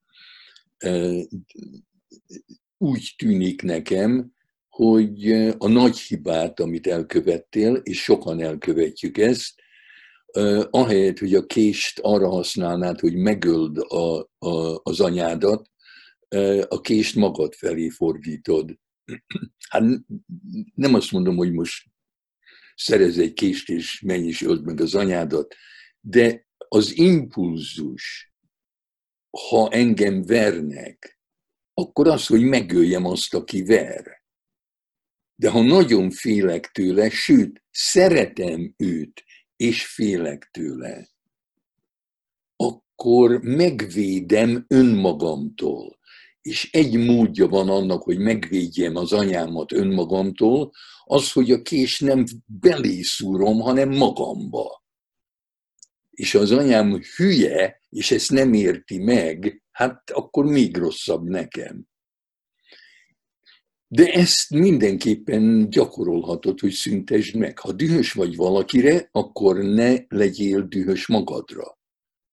Úgy 2.78 3.14
tűnik 3.18 3.62
nekem, 3.62 4.34
hogy 4.70 5.32
a 5.58 5.68
nagy 5.68 6.00
hibát, 6.00 6.60
amit 6.60 6.88
elkövettél, 6.88 7.76
és 7.76 8.02
sokan 8.04 8.42
elkövetjük 8.42 9.18
ezt, 9.18 9.54
ahelyett, 10.70 11.20
hogy 11.20 11.36
a 11.36 11.46
kést 11.46 12.00
arra 12.00 12.30
használnád, 12.30 13.00
hogy 13.00 13.16
megöld 13.16 13.78
a, 13.78 14.30
a, 14.38 14.80
az 14.84 15.00
anyádat, 15.00 15.70
a 16.68 16.82
kést 16.82 17.16
magad 17.16 17.54
felé 17.54 17.90
fordítod. 17.90 18.80
Hát 19.70 19.84
nem 20.76 20.94
azt 20.94 21.12
mondom, 21.12 21.36
hogy 21.36 21.52
most 21.52 21.88
szerez 22.76 23.18
egy 23.18 23.34
kést 23.34 23.70
és 23.70 24.02
menj 24.02 24.28
és 24.28 24.42
öld 24.42 24.66
meg 24.66 24.82
az 24.82 24.96
anyádat, 24.96 25.56
de 26.00 26.48
az 26.68 26.98
impulzus, 26.98 28.34
ha 29.50 29.70
engem 29.70 30.24
vernek, 30.24 31.15
akkor 31.78 32.08
az, 32.08 32.26
hogy 32.26 32.42
megöljem 32.42 33.06
azt, 33.06 33.34
aki 33.34 33.64
ver. 33.64 34.24
De 35.36 35.50
ha 35.50 35.62
nagyon 35.62 36.12
félek 36.12 36.72
tőle, 36.72 37.10
sőt, 37.10 37.64
szeretem 37.72 38.74
őt, 38.78 39.24
és 39.56 39.86
félek 39.86 40.50
tőle, 40.52 41.10
akkor 42.56 43.40
megvédem 43.42 44.66
önmagamtól. 44.68 46.00
És 46.42 46.72
egy 46.72 46.98
módja 46.98 47.48
van 47.48 47.70
annak, 47.70 48.04
hogy 48.04 48.18
megvédjem 48.18 48.96
az 48.96 49.14
anyámat 49.14 49.72
önmagamtól, 49.72 50.72
az, 51.04 51.32
hogy 51.32 51.52
a 51.52 51.62
kés 51.62 52.00
nem 52.00 52.24
belé 52.46 53.02
szúrom, 53.02 53.60
hanem 53.60 53.90
magamba. 53.90 54.84
És 56.10 56.36
az 56.36 56.52
anyám 56.52 57.02
hülye, 57.16 57.82
és 57.90 58.12
ezt 58.12 58.32
nem 58.32 58.54
érti 58.54 58.98
meg, 58.98 59.65
hát 59.76 60.12
akkor 60.12 60.46
még 60.46 60.78
rosszabb 60.78 61.24
nekem. 61.24 61.88
De 63.88 64.12
ezt 64.12 64.50
mindenképpen 64.50 65.70
gyakorolhatod, 65.70 66.60
hogy 66.60 66.72
szüntesd 66.72 67.36
meg. 67.36 67.60
Ha 67.60 67.72
dühös 67.72 68.14
vagy 68.14 68.36
valakire, 68.36 69.10
akkor 69.12 69.58
ne 69.58 69.96
legyél 70.08 70.62
dühös 70.62 71.08
magadra. 71.08 71.80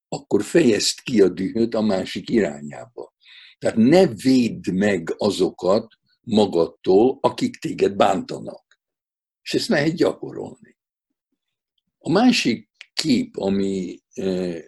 Akkor 0.09 0.43
fejezd 0.43 1.01
ki 1.03 1.21
a 1.21 1.29
dühöt 1.29 1.75
a 1.75 1.81
másik 1.81 2.31
irányába. 2.31 3.15
Tehát 3.59 3.77
ne 3.77 4.07
védd 4.07 4.73
meg 4.73 5.15
azokat 5.17 5.95
magadtól, 6.21 7.19
akik 7.21 7.57
téged 7.57 7.97
bántanak. 7.97 8.81
És 9.43 9.55
ezt 9.55 9.69
lehet 9.69 9.95
gyakorolni. 9.95 10.79
A 11.99 12.11
másik 12.11 12.69
kép, 12.95 13.37
ami, 13.37 14.03
eh, 14.13 14.63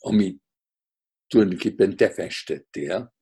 ami 0.00 0.40
tulajdonképpen 1.32 1.96
te 1.96 2.10
festettél, 2.10 3.14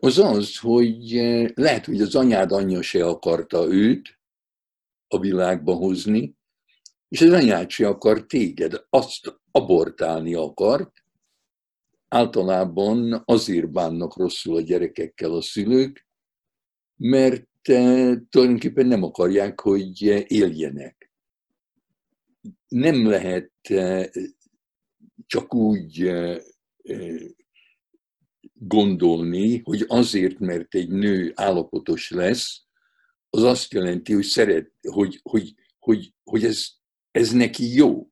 az 0.00 0.18
az, 0.18 0.58
hogy 0.58 1.12
lehet, 1.54 1.84
hogy 1.84 2.00
az 2.00 2.14
anyád 2.14 2.52
anyja 2.52 2.82
se 2.82 3.06
akarta 3.06 3.66
őt 3.66 4.20
a 5.08 5.18
világba 5.18 5.74
hozni, 5.74 6.36
és 7.08 7.20
az 7.20 7.32
anyád 7.32 7.70
se 7.70 7.88
akar 7.88 8.26
téged, 8.26 8.86
azt 8.90 9.40
abortálni 9.50 10.34
akart. 10.34 11.04
Általában 12.08 13.22
azért 13.24 13.70
bánnak 13.70 14.16
rosszul 14.16 14.56
a 14.56 14.60
gyerekekkel 14.60 15.32
a 15.32 15.42
szülők, 15.42 16.06
mert 16.96 17.46
tulajdonképpen 18.28 18.86
nem 18.86 19.02
akarják, 19.02 19.60
hogy 19.60 20.02
éljenek. 20.26 21.10
Nem 22.68 23.06
lehet 23.06 23.52
csak 25.32 25.54
úgy 25.54 26.12
gondolni, 28.52 29.60
hogy 29.64 29.84
azért, 29.88 30.38
mert 30.38 30.74
egy 30.74 30.88
nő 30.88 31.32
állapotos 31.34 32.10
lesz, 32.10 32.62
az 33.30 33.42
azt 33.42 33.72
jelenti, 33.72 34.12
hogy 34.12 34.24
szeret, 34.24 34.72
hogy, 34.88 35.20
hogy, 35.22 35.54
hogy, 35.78 36.14
hogy 36.24 36.44
ez, 36.44 36.66
ez 37.10 37.30
neki 37.30 37.74
jó, 37.74 38.08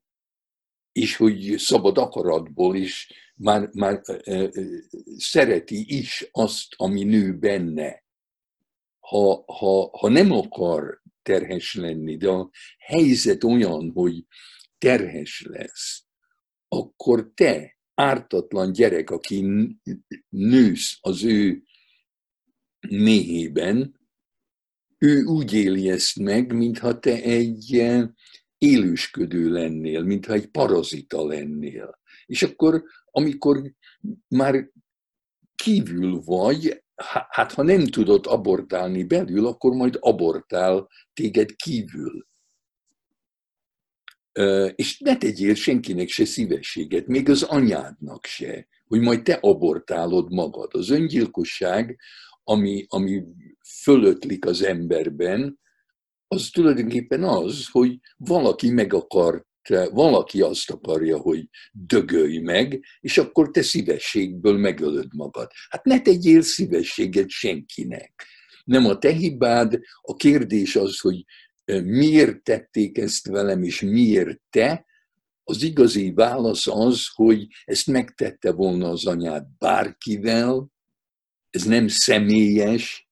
és 0.92 1.16
hogy 1.16 1.54
szabad 1.58 1.98
akaratból 1.98 2.76
is 2.76 3.12
már, 3.34 3.68
már 3.72 4.00
e, 4.04 4.32
e, 4.32 4.50
szereti 5.16 5.98
is 5.98 6.28
azt, 6.30 6.74
ami 6.76 7.04
nő 7.04 7.38
benne. 7.38 8.04
Ha, 8.98 9.44
ha, 9.46 9.98
ha 9.98 10.08
nem 10.08 10.32
akar 10.32 11.02
terhes 11.22 11.74
lenni, 11.74 12.16
de 12.16 12.28
a 12.28 12.50
helyzet 12.78 13.44
olyan, 13.44 13.90
hogy 13.90 14.24
terhes 14.78 15.42
lesz, 15.48 16.08
akkor 16.72 17.30
te 17.34 17.78
ártatlan 17.94 18.72
gyerek, 18.72 19.10
aki 19.10 19.46
nősz 20.28 20.98
az 21.00 21.24
ő 21.24 21.62
méhében, 22.88 23.98
ő 24.98 25.24
úgy 25.24 25.52
éli 25.52 25.90
ezt 25.90 26.18
meg, 26.18 26.52
mintha 26.52 26.98
te 26.98 27.22
egy 27.22 27.78
eh, 27.78 28.08
élősködő 28.58 29.50
lennél, 29.50 30.02
mintha 30.02 30.32
egy 30.32 30.46
parazita 30.46 31.26
lennél. 31.26 31.98
És 32.26 32.42
akkor, 32.42 32.84
amikor 33.04 33.74
már 34.28 34.70
kívül 35.54 36.20
vagy, 36.24 36.82
hát 37.28 37.52
ha 37.52 37.62
nem 37.62 37.84
tudod 37.84 38.26
abortálni 38.26 39.04
belül, 39.04 39.46
akkor 39.46 39.72
majd 39.72 39.96
abortál 40.00 40.88
téged 41.12 41.56
kívül. 41.56 42.26
És 44.74 44.98
ne 44.98 45.16
tegyél 45.16 45.54
senkinek 45.54 46.08
se 46.08 46.24
szívességet, 46.24 47.06
még 47.06 47.28
az 47.28 47.42
anyádnak 47.42 48.26
se, 48.26 48.68
hogy 48.86 49.00
majd 49.00 49.22
te 49.22 49.34
abortálod 49.34 50.32
magad. 50.32 50.74
Az 50.74 50.90
öngyilkosság, 50.90 51.98
ami, 52.44 52.84
ami 52.88 53.22
fölötlik 53.82 54.44
az 54.44 54.62
emberben, 54.62 55.58
az 56.28 56.48
tulajdonképpen 56.48 57.24
az, 57.24 57.66
hogy 57.70 57.98
valaki 58.16 58.70
meg 58.70 58.92
akart, 58.92 59.46
valaki 59.90 60.40
azt 60.40 60.70
akarja, 60.70 61.18
hogy 61.18 61.48
dögölj 61.72 62.38
meg, 62.38 62.84
és 63.00 63.18
akkor 63.18 63.50
te 63.50 63.62
szívességből 63.62 64.58
megölöd 64.58 65.14
magad. 65.14 65.50
Hát 65.68 65.84
ne 65.84 66.00
tegyél 66.00 66.42
szívességet 66.42 67.28
senkinek. 67.28 68.26
Nem 68.64 68.84
a 68.86 68.98
te 68.98 69.12
hibád, 69.12 69.78
a 70.00 70.14
kérdés 70.14 70.76
az, 70.76 71.00
hogy 71.00 71.24
miért 71.84 72.42
tették 72.42 72.98
ezt 72.98 73.26
velem, 73.26 73.62
és 73.62 73.80
miért 73.80 74.40
te, 74.50 74.86
az 75.44 75.62
igazi 75.62 76.12
válasz 76.12 76.66
az, 76.66 77.06
hogy 77.14 77.46
ezt 77.64 77.86
megtette 77.86 78.52
volna 78.52 78.88
az 78.88 79.06
anyád 79.06 79.46
bárkivel, 79.58 80.70
ez 81.50 81.64
nem 81.64 81.88
személyes, 81.88 83.08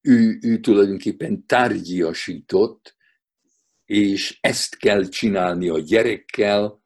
ő, 0.00 0.38
ő 0.40 0.60
tulajdonképpen 0.60 1.46
tárgyiasított, 1.46 2.96
és 3.84 4.38
ezt 4.40 4.76
kell 4.76 5.08
csinálni 5.08 5.68
a 5.68 5.78
gyerekkel, 5.78 6.82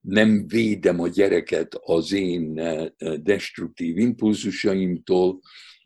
nem 0.00 0.46
védem 0.46 1.00
a 1.00 1.08
gyereket 1.08 1.74
az 1.74 2.12
én 2.12 2.54
destruktív 3.22 3.98
impulzusaimtól, 3.98 5.40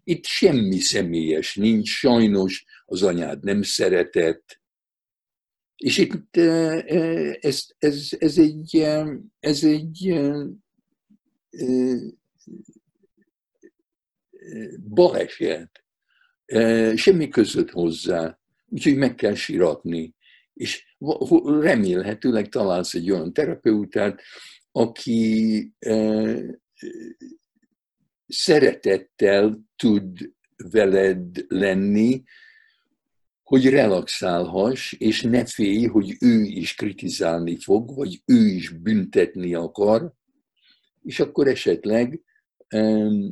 itt 0.09 0.25
semmi 0.25 0.79
személyes 0.79 1.55
nincs, 1.55 1.89
sajnos 1.89 2.65
az 2.85 3.03
anyád 3.03 3.45
nem 3.45 3.63
szeretett. 3.63 4.61
És 5.77 5.99
itt 5.99 6.37
ez, 6.37 7.67
ez, 7.79 8.09
ez, 8.19 8.39
egy, 8.39 8.77
ez 9.39 9.65
egy 9.65 10.21
baleset, 14.89 15.85
semmi 16.95 17.29
között 17.29 17.71
hozzá, 17.71 18.39
úgyhogy 18.67 18.97
meg 18.97 19.15
kell 19.15 19.35
siratni. 19.35 20.15
És 20.55 20.97
remélhetőleg 21.45 22.49
találsz 22.49 22.95
egy 22.95 23.11
olyan 23.11 23.33
terapeutát, 23.33 24.23
aki 24.73 25.73
szeretettel 28.27 29.67
tud 29.79 30.35
veled 30.57 31.45
lenni, 31.49 32.23
hogy 33.43 33.69
relaxálhass, 33.69 34.93
és 34.93 35.23
ne 35.23 35.45
félj, 35.45 35.85
hogy 35.87 36.17
ő 36.21 36.43
is 36.43 36.75
kritizálni 36.75 37.57
fog, 37.57 37.95
vagy 37.95 38.23
ő 38.25 38.47
is 38.47 38.71
büntetni 38.71 39.55
akar, 39.55 40.13
és 41.03 41.21
akkor 41.21 41.49
esetleg 41.49 42.23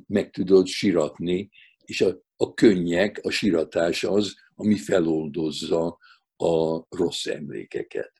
meg 0.07 0.31
tudod 0.31 0.67
siratni, 0.67 1.51
és 1.85 2.01
a, 2.01 2.23
a 2.37 2.55
könnyek, 2.55 3.19
a 3.23 3.31
siratás 3.31 4.05
az, 4.05 4.35
ami 4.55 4.77
feloldozza 4.77 5.99
a 6.37 6.85
rossz 6.97 7.27
emlékeket. 7.27 8.13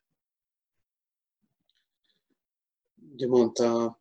Ugye 3.13 3.27
mondta 3.27 4.01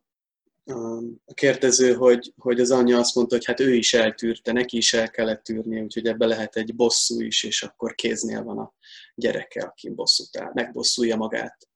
a 1.24 1.34
kérdező, 1.34 1.94
hogy, 1.94 2.32
hogy 2.36 2.60
az 2.60 2.70
anyja 2.70 2.98
azt 2.98 3.14
mondta, 3.14 3.34
hogy 3.34 3.44
hát 3.44 3.60
ő 3.60 3.74
is 3.74 3.94
eltűrte, 3.94 4.52
neki 4.52 4.76
is 4.76 4.92
el 4.94 5.10
kellett 5.10 5.42
tűrni, 5.42 5.80
úgyhogy 5.80 6.06
ebbe 6.06 6.26
lehet 6.26 6.56
egy 6.56 6.74
bosszú 6.74 7.20
is, 7.20 7.44
és 7.44 7.62
akkor 7.62 7.94
kéznél 7.94 8.42
van 8.42 8.58
a 8.58 8.74
gyereke, 9.14 9.62
aki 9.62 9.90
bosszút 9.90 10.36
áll, 10.36 10.50
megbosszulja 10.54 11.16
magát. 11.16 11.68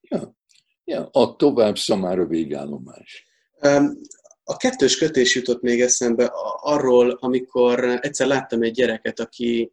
Ja, 0.00 0.36
ja 0.84 1.08
a 1.12 1.36
tovább 1.36 1.78
szamára 1.78 2.26
végállomás. 2.26 3.26
A 4.44 4.56
kettős 4.56 4.98
kötés 4.98 5.34
jutott 5.34 5.62
még 5.62 5.80
eszembe 5.80 6.30
arról, 6.60 7.10
amikor 7.10 7.84
egyszer 7.84 8.26
láttam 8.26 8.62
egy 8.62 8.72
gyereket, 8.72 9.20
aki 9.20 9.72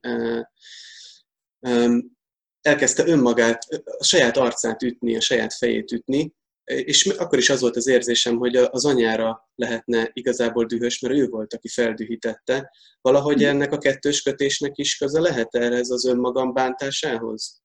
elkezdte 2.61 3.07
önmagát, 3.07 3.63
a 3.97 4.03
saját 4.03 4.37
arcát 4.37 4.81
ütni, 4.81 5.15
a 5.15 5.21
saját 5.21 5.53
fejét 5.53 5.91
ütni, 5.91 6.33
és 6.63 7.05
akkor 7.05 7.37
is 7.37 7.49
az 7.49 7.61
volt 7.61 7.75
az 7.75 7.87
érzésem, 7.87 8.37
hogy 8.37 8.55
az 8.55 8.85
anyára 8.85 9.49
lehetne 9.55 10.09
igazából 10.13 10.65
dühös, 10.65 10.99
mert 10.99 11.13
ő 11.13 11.27
volt, 11.27 11.53
aki 11.53 11.67
feldühítette. 11.67 12.71
Valahogy 13.01 13.37
hmm. 13.37 13.47
ennek 13.47 13.71
a 13.71 13.77
kettős 13.77 14.21
kötésnek 14.21 14.77
is 14.77 14.97
köze 14.97 15.19
lehet 15.19 15.55
erre 15.55 15.75
ez 15.75 15.89
az 15.89 16.05
önmagam 16.05 16.53
bántásához? 16.53 17.61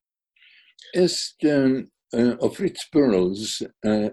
Ezt 0.91 1.43
a 2.37 2.51
Fritz 2.51 2.89
Perls 2.89 3.63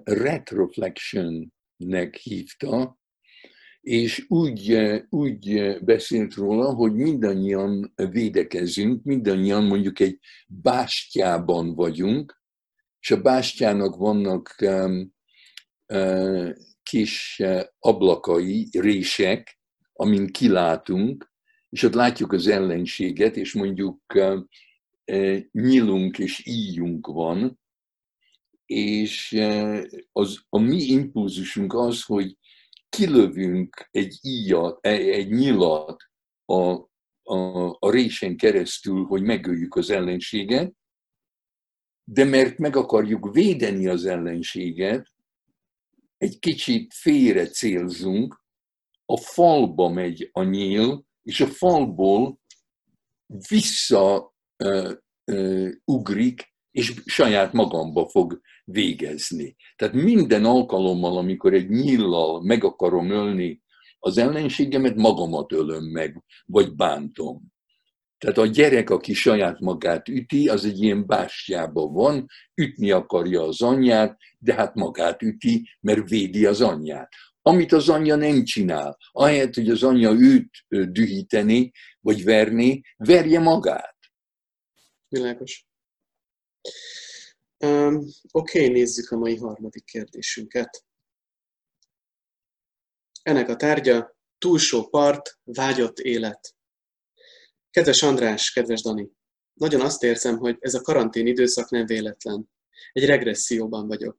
retroflection-nek 0.03 2.15
hívta, 2.15 2.99
és 3.81 4.25
úgy, 4.27 4.77
úgy 5.09 5.77
beszélt 5.81 6.33
róla, 6.33 6.73
hogy 6.73 6.93
mindannyian 6.93 7.93
védekezünk, 7.95 9.03
mindannyian 9.03 9.63
mondjuk 9.63 9.99
egy 9.99 10.19
bástyában 10.47 11.75
vagyunk, 11.75 12.43
és 13.05 13.11
a 13.11 13.21
bástyának 13.21 13.95
vannak 13.95 14.55
uh, 14.61 16.51
kis 16.83 17.39
uh, 17.43 17.61
ablakai, 17.79 18.67
rések, 18.71 19.59
amin 19.93 20.27
kilátunk, 20.27 21.31
és 21.69 21.83
ott 21.83 21.93
látjuk 21.93 22.31
az 22.31 22.47
ellenséget, 22.47 23.37
és 23.37 23.53
mondjuk 23.53 24.01
uh, 24.13 25.39
nyílunk 25.51 26.19
és 26.19 26.45
íjunk 26.45 27.07
van, 27.07 27.59
és 28.65 29.41
az, 30.11 30.39
a 30.49 30.59
mi 30.59 30.81
impulzusunk 30.81 31.73
az, 31.73 32.03
hogy 32.03 32.37
kilövünk 32.89 33.87
egy 33.91 34.17
íjat, 34.21 34.85
egy 34.85 35.29
nyilat 35.29 36.03
a, 36.45 36.71
a, 37.23 37.69
a 37.79 37.89
résen 37.91 38.37
keresztül, 38.37 39.03
hogy 39.03 39.21
megöljük 39.21 39.75
az 39.75 39.89
ellenséget, 39.89 40.73
de 42.05 42.23
mert 42.23 42.57
meg 42.57 42.75
akarjuk 42.75 43.33
védeni 43.33 43.87
az 43.87 44.05
ellenséget, 44.05 45.13
egy 46.17 46.39
kicsit 46.39 46.93
félre 46.93 47.47
célzunk, 47.47 48.43
a 49.05 49.17
falba 49.17 49.89
megy 49.89 50.29
a 50.31 50.43
nyíl, 50.43 51.05
és 51.23 51.41
a 51.41 51.47
falból 51.47 52.39
vissza 53.47 54.33
uh, 54.63 54.91
és 56.71 56.93
saját 57.05 57.53
magamba 57.53 58.07
fog 58.09 58.41
végezni. 58.63 59.55
Tehát 59.75 59.93
minden 59.93 60.45
alkalommal, 60.45 61.17
amikor 61.17 61.53
egy 61.53 61.69
nyillal 61.69 62.41
meg 62.41 62.63
akarom 62.63 63.09
ölni 63.09 63.63
az 63.99 64.17
ellenségemet, 64.17 64.95
magamat 64.95 65.51
ölöm 65.51 65.83
meg, 65.83 66.23
vagy 66.45 66.75
bántom. 66.75 67.53
Tehát 68.17 68.37
a 68.37 68.45
gyerek, 68.45 68.89
aki 68.89 69.13
saját 69.13 69.59
magát 69.59 70.07
üti, 70.07 70.47
az 70.49 70.65
egy 70.65 70.81
ilyen 70.81 71.05
bástyában 71.07 71.93
van, 71.93 72.27
ütni 72.55 72.91
akarja 72.91 73.41
az 73.41 73.61
anyját, 73.61 74.17
de 74.39 74.53
hát 74.53 74.75
magát 74.75 75.21
üti, 75.21 75.69
mert 75.79 76.09
védi 76.09 76.45
az 76.45 76.61
anyját. 76.61 77.09
Amit 77.41 77.71
az 77.71 77.89
anyja 77.89 78.15
nem 78.15 78.43
csinál, 78.43 78.97
ahelyett, 79.11 79.53
hogy 79.53 79.69
az 79.69 79.83
anyja 79.83 80.11
őt 80.11 80.49
dühíteni, 80.91 81.71
vagy 81.99 82.23
verni, 82.23 82.81
verje 82.97 83.39
magát. 83.39 83.97
Világos. 85.07 85.65
Um, 87.65 87.95
Oké, 88.31 88.59
okay, 88.59 88.71
nézzük 88.71 89.11
a 89.11 89.17
mai 89.17 89.37
harmadik 89.37 89.83
kérdésünket. 89.83 90.85
Ennek 93.23 93.49
a 93.49 93.55
tárgya 93.55 94.17
túlsó 94.37 94.87
part, 94.87 95.39
vágyott 95.43 95.99
élet. 95.99 96.54
Kedves 97.75 98.03
András, 98.03 98.51
kedves 98.51 98.81
Dani! 98.81 99.09
Nagyon 99.53 99.81
azt 99.81 100.03
érzem, 100.03 100.37
hogy 100.37 100.57
ez 100.59 100.73
a 100.73 100.81
karantén 100.81 101.27
időszak 101.27 101.69
nem 101.69 101.85
véletlen. 101.85 102.49
Egy 102.91 103.05
regresszióban 103.05 103.87
vagyok. 103.87 104.17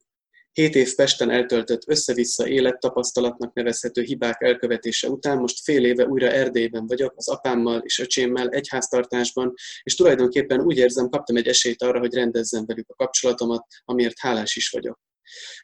Hét 0.52 0.74
év 0.74 0.94
Pesten 0.94 1.30
eltöltött 1.30 1.88
össze-vissza 1.88 2.48
élettapasztalatnak 2.48 3.54
nevezhető 3.54 4.02
hibák 4.02 4.42
elkövetése 4.42 5.08
után 5.08 5.38
most 5.38 5.62
fél 5.62 5.84
éve 5.84 6.06
újra 6.06 6.30
Erdélyben 6.30 6.86
vagyok, 6.86 7.12
az 7.16 7.28
apámmal 7.28 7.80
és 7.80 7.98
öcsémmel 7.98 8.48
egy 8.48 8.68
háztartásban, 8.68 9.54
és 9.82 9.94
tulajdonképpen 9.94 10.60
úgy 10.60 10.76
érzem, 10.76 11.08
kaptam 11.08 11.36
egy 11.36 11.46
esélyt 11.46 11.82
arra, 11.82 11.98
hogy 11.98 12.14
rendezzem 12.14 12.66
velük 12.66 12.88
a 12.88 12.94
kapcsolatomat, 12.94 13.66
amiért 13.84 14.18
hálás 14.18 14.56
is 14.56 14.70
vagyok. 14.70 15.00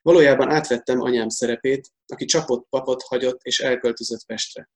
Valójában 0.03 0.51
átvettem 0.51 1.01
anyám 1.01 1.29
szerepét, 1.29 1.89
aki 2.07 2.25
csapott 2.25 2.67
papot 2.69 3.03
hagyott 3.03 3.43
és 3.43 3.61
elköltözött 3.61 4.27
Pestre. 4.27 4.71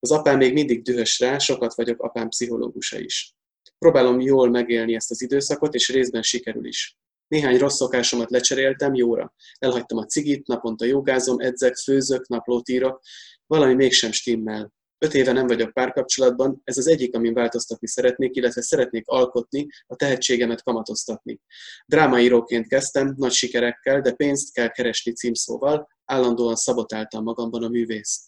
Az 0.00 0.10
apám 0.10 0.36
még 0.36 0.52
mindig 0.52 0.82
dühös 0.82 1.18
rá, 1.18 1.38
sokat 1.38 1.74
vagyok 1.74 2.02
apám 2.02 2.28
pszichológusa 2.28 2.98
is. 2.98 3.34
Próbálom 3.78 4.20
jól 4.20 4.50
megélni 4.50 4.94
ezt 4.94 5.10
az 5.10 5.22
időszakot, 5.22 5.74
és 5.74 5.88
részben 5.88 6.22
sikerül 6.22 6.66
is. 6.66 6.96
Néhány 7.28 7.58
rossz 7.58 7.76
szokásomat 7.76 8.30
lecseréltem 8.30 8.94
jóra. 8.94 9.34
Elhagytam 9.58 9.98
a 9.98 10.04
cigit, 10.04 10.46
naponta 10.46 10.84
jogázom, 10.84 11.40
edzek, 11.40 11.76
főzök, 11.76 12.28
naplót 12.28 12.68
írok. 12.68 13.00
Valami 13.46 13.74
mégsem 13.74 14.12
stimmel. 14.12 14.72
Öt 14.98 15.14
éve 15.14 15.32
nem 15.32 15.46
vagyok 15.46 15.72
párkapcsolatban, 15.72 16.60
ez 16.64 16.78
az 16.78 16.86
egyik, 16.86 17.14
amin 17.14 17.34
változtatni 17.34 17.88
szeretnék, 17.88 18.36
illetve 18.36 18.62
szeretnék 18.62 19.06
alkotni, 19.06 19.66
a 19.86 19.96
tehetségemet 19.96 20.62
kamatoztatni. 20.62 21.40
Drámaíróként 21.86 22.68
kezdtem, 22.68 23.14
nagy 23.16 23.32
sikerekkel, 23.32 24.00
de 24.00 24.12
pénzt 24.12 24.52
kell 24.52 24.68
keresni 24.68 25.12
címszóval, 25.12 25.88
állandóan 26.04 26.54
szabotáltam 26.54 27.22
magamban 27.22 27.62
a 27.62 27.68
művészt. 27.68 28.26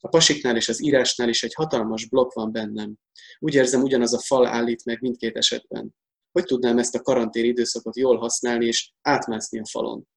A 0.00 0.08
pasiknál 0.08 0.56
és 0.56 0.68
az 0.68 0.82
írásnál 0.82 1.28
is 1.28 1.42
egy 1.42 1.54
hatalmas 1.54 2.08
blokk 2.08 2.32
van 2.32 2.52
bennem. 2.52 2.94
Úgy 3.38 3.54
érzem, 3.54 3.82
ugyanaz 3.82 4.14
a 4.14 4.20
fal 4.20 4.46
állít 4.46 4.84
meg 4.84 5.00
mindkét 5.00 5.36
esetben. 5.36 5.94
Hogy 6.32 6.44
tudnám 6.44 6.78
ezt 6.78 6.94
a 6.94 7.02
karantén 7.02 7.44
időszakot 7.44 7.96
jól 7.96 8.18
használni 8.18 8.66
és 8.66 8.92
átmászni 9.00 9.58
a 9.58 9.66
falon? 9.66 10.08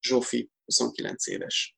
Zsófi, 0.00 0.50
29 0.64 1.26
éves. 1.26 1.76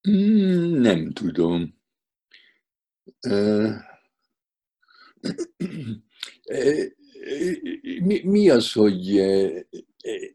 Hmm, 0.00 0.80
nem 0.80 1.12
tudom. 1.12 1.82
Mi, 8.02 8.22
mi 8.24 8.50
az, 8.50 8.72
hogy 8.72 9.18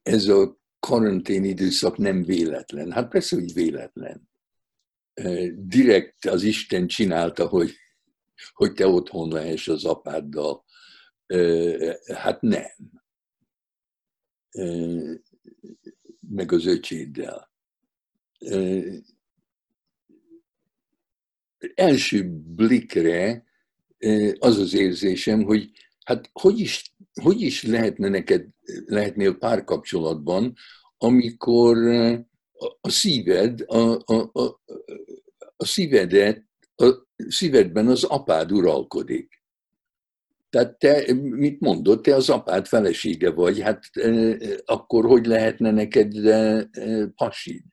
ez 0.03 0.27
a 0.27 0.58
karantén 0.79 1.43
időszak 1.43 1.97
nem 1.97 2.23
véletlen. 2.23 2.91
Hát 2.91 3.09
persze, 3.09 3.35
hogy 3.35 3.53
véletlen. 3.53 4.29
Direkt 5.55 6.25
az 6.25 6.43
Isten 6.43 6.87
csinálta, 6.87 7.47
hogy, 7.47 7.71
hogy 8.53 8.73
te 8.73 8.87
otthon 8.87 9.29
lehess 9.29 9.67
az 9.67 9.85
apáddal. 9.85 10.65
Hát 12.13 12.41
nem. 12.41 12.71
Meg 16.19 16.51
az 16.51 16.65
öcséddel. 16.65 17.51
Első 21.75 22.29
blikre 22.29 23.45
az 24.39 24.57
az 24.57 24.73
érzésem, 24.73 25.43
hogy 25.43 25.71
hát 26.03 26.29
hogy 26.33 26.59
is 26.59 26.95
hogy 27.21 27.41
is 27.41 27.63
lehetne 27.63 28.09
neked, 28.09 28.45
lehetnél 28.85 29.33
párkapcsolatban, 29.37 30.53
amikor 30.97 31.77
a 32.81 32.89
szíved, 32.89 33.61
a, 33.67 34.01
a, 34.05 34.29
a, 34.33 34.61
a 35.57 35.65
szívedet, 35.65 36.43
a 36.75 37.07
szívedben 37.27 37.87
az 37.87 38.03
apád 38.03 38.51
uralkodik. 38.51 39.43
Tehát 40.49 40.77
te, 40.77 41.13
mit 41.13 41.59
mondod, 41.59 42.01
te 42.01 42.15
az 42.15 42.29
apád 42.29 42.67
felesége 42.67 43.31
vagy, 43.31 43.59
hát 43.59 43.83
akkor 44.65 45.05
hogy 45.05 45.25
lehetne 45.25 45.71
neked 45.71 46.13
pasid? 47.15 47.63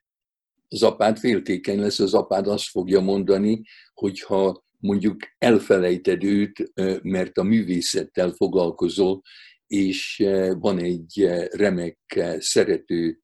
Az 0.69 0.83
apád 0.83 1.19
féltékeny 1.19 1.81
lesz, 1.81 1.99
az 1.99 2.15
apád 2.15 2.47
azt 2.47 2.69
fogja 2.69 3.01
mondani, 3.01 3.63
hogyha 3.95 4.66
mondjuk 4.79 5.17
elfelejted 5.39 6.25
őt, 6.25 6.73
mert 7.03 7.39
a 7.39 7.43
művészettel 7.43 8.31
foglalkozol, 8.31 9.23
és 9.67 10.25
van 10.59 10.79
egy 10.79 11.27
remek 11.51 11.99
szerető 12.39 13.21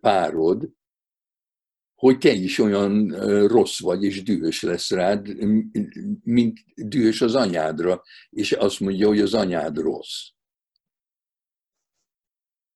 párod, 0.00 0.70
hogy 1.94 2.18
te 2.18 2.32
is 2.32 2.58
olyan 2.58 3.08
rossz 3.46 3.80
vagy, 3.80 4.04
és 4.04 4.22
dühös 4.22 4.62
lesz 4.62 4.90
rád, 4.90 5.44
mint 6.22 6.58
dühös 6.74 7.20
az 7.20 7.34
anyádra, 7.34 8.02
és 8.30 8.52
azt 8.52 8.80
mondja, 8.80 9.06
hogy 9.06 9.20
az 9.20 9.34
anyád 9.34 9.78
rossz. 9.78 10.28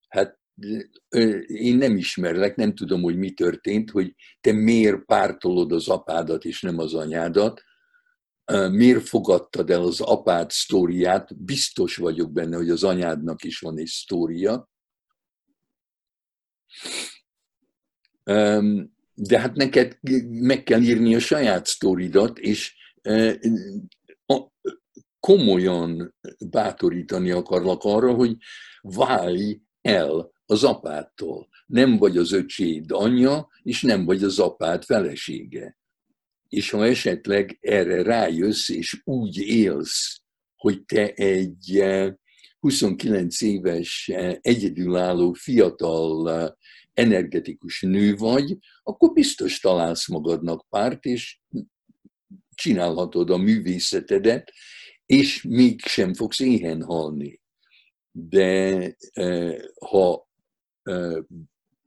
Hát 0.08 0.38
én 1.46 1.76
nem 1.76 1.96
ismerlek, 1.96 2.56
nem 2.56 2.74
tudom, 2.74 3.02
hogy 3.02 3.16
mi 3.16 3.32
történt, 3.32 3.90
hogy 3.90 4.14
te 4.40 4.52
miért 4.52 5.04
pártolod 5.04 5.72
az 5.72 5.88
apádat, 5.88 6.44
és 6.44 6.62
nem 6.62 6.78
az 6.78 6.94
anyádat, 6.94 7.62
miért 8.70 9.08
fogadtad 9.08 9.70
el 9.70 9.82
az 9.82 10.00
apád 10.00 10.50
sztóriát, 10.50 11.42
biztos 11.42 11.96
vagyok 11.96 12.32
benne, 12.32 12.56
hogy 12.56 12.70
az 12.70 12.84
anyádnak 12.84 13.44
is 13.44 13.58
van 13.58 13.78
egy 13.78 13.86
sztória 13.86 14.68
de 19.14 19.38
hát 19.40 19.54
neked 19.54 19.98
meg 20.28 20.62
kell 20.62 20.80
írni 20.80 21.14
a 21.14 21.18
saját 21.18 21.66
sztoridat, 21.66 22.38
és 22.38 22.74
komolyan 25.20 26.14
bátorítani 26.50 27.30
akarlak 27.30 27.84
arra, 27.84 28.14
hogy 28.14 28.36
válj 28.80 29.60
el 29.80 30.32
az 30.46 30.64
apától. 30.64 31.48
Nem 31.66 31.96
vagy 31.96 32.16
az 32.16 32.32
öcséd 32.32 32.90
anyja, 32.90 33.48
és 33.62 33.82
nem 33.82 34.04
vagy 34.04 34.24
az 34.24 34.38
apád 34.38 34.84
felesége. 34.84 35.78
És 36.50 36.70
ha 36.70 36.86
esetleg 36.86 37.58
erre 37.60 38.02
rájössz, 38.02 38.68
és 38.68 39.00
úgy 39.04 39.38
élsz, 39.38 40.20
hogy 40.56 40.84
te 40.84 41.12
egy 41.12 41.82
29 42.58 43.42
e, 43.42 43.46
éves 43.46 44.08
e, 44.08 44.38
egyedülálló 44.40 45.32
fiatal 45.32 46.56
energetikus 46.92 47.80
nő 47.80 48.16
vagy, 48.16 48.58
akkor 48.82 49.12
biztos 49.12 49.60
találsz 49.60 50.08
magadnak 50.08 50.66
párt, 50.68 51.04
és 51.04 51.38
csinálhatod 52.54 53.30
a 53.30 53.36
művészetedet, 53.36 54.52
és 55.06 55.42
mégsem 55.42 56.14
fogsz 56.14 56.40
éhen 56.40 56.82
halni. 56.82 57.40
De 58.10 58.96
ha 59.86 60.28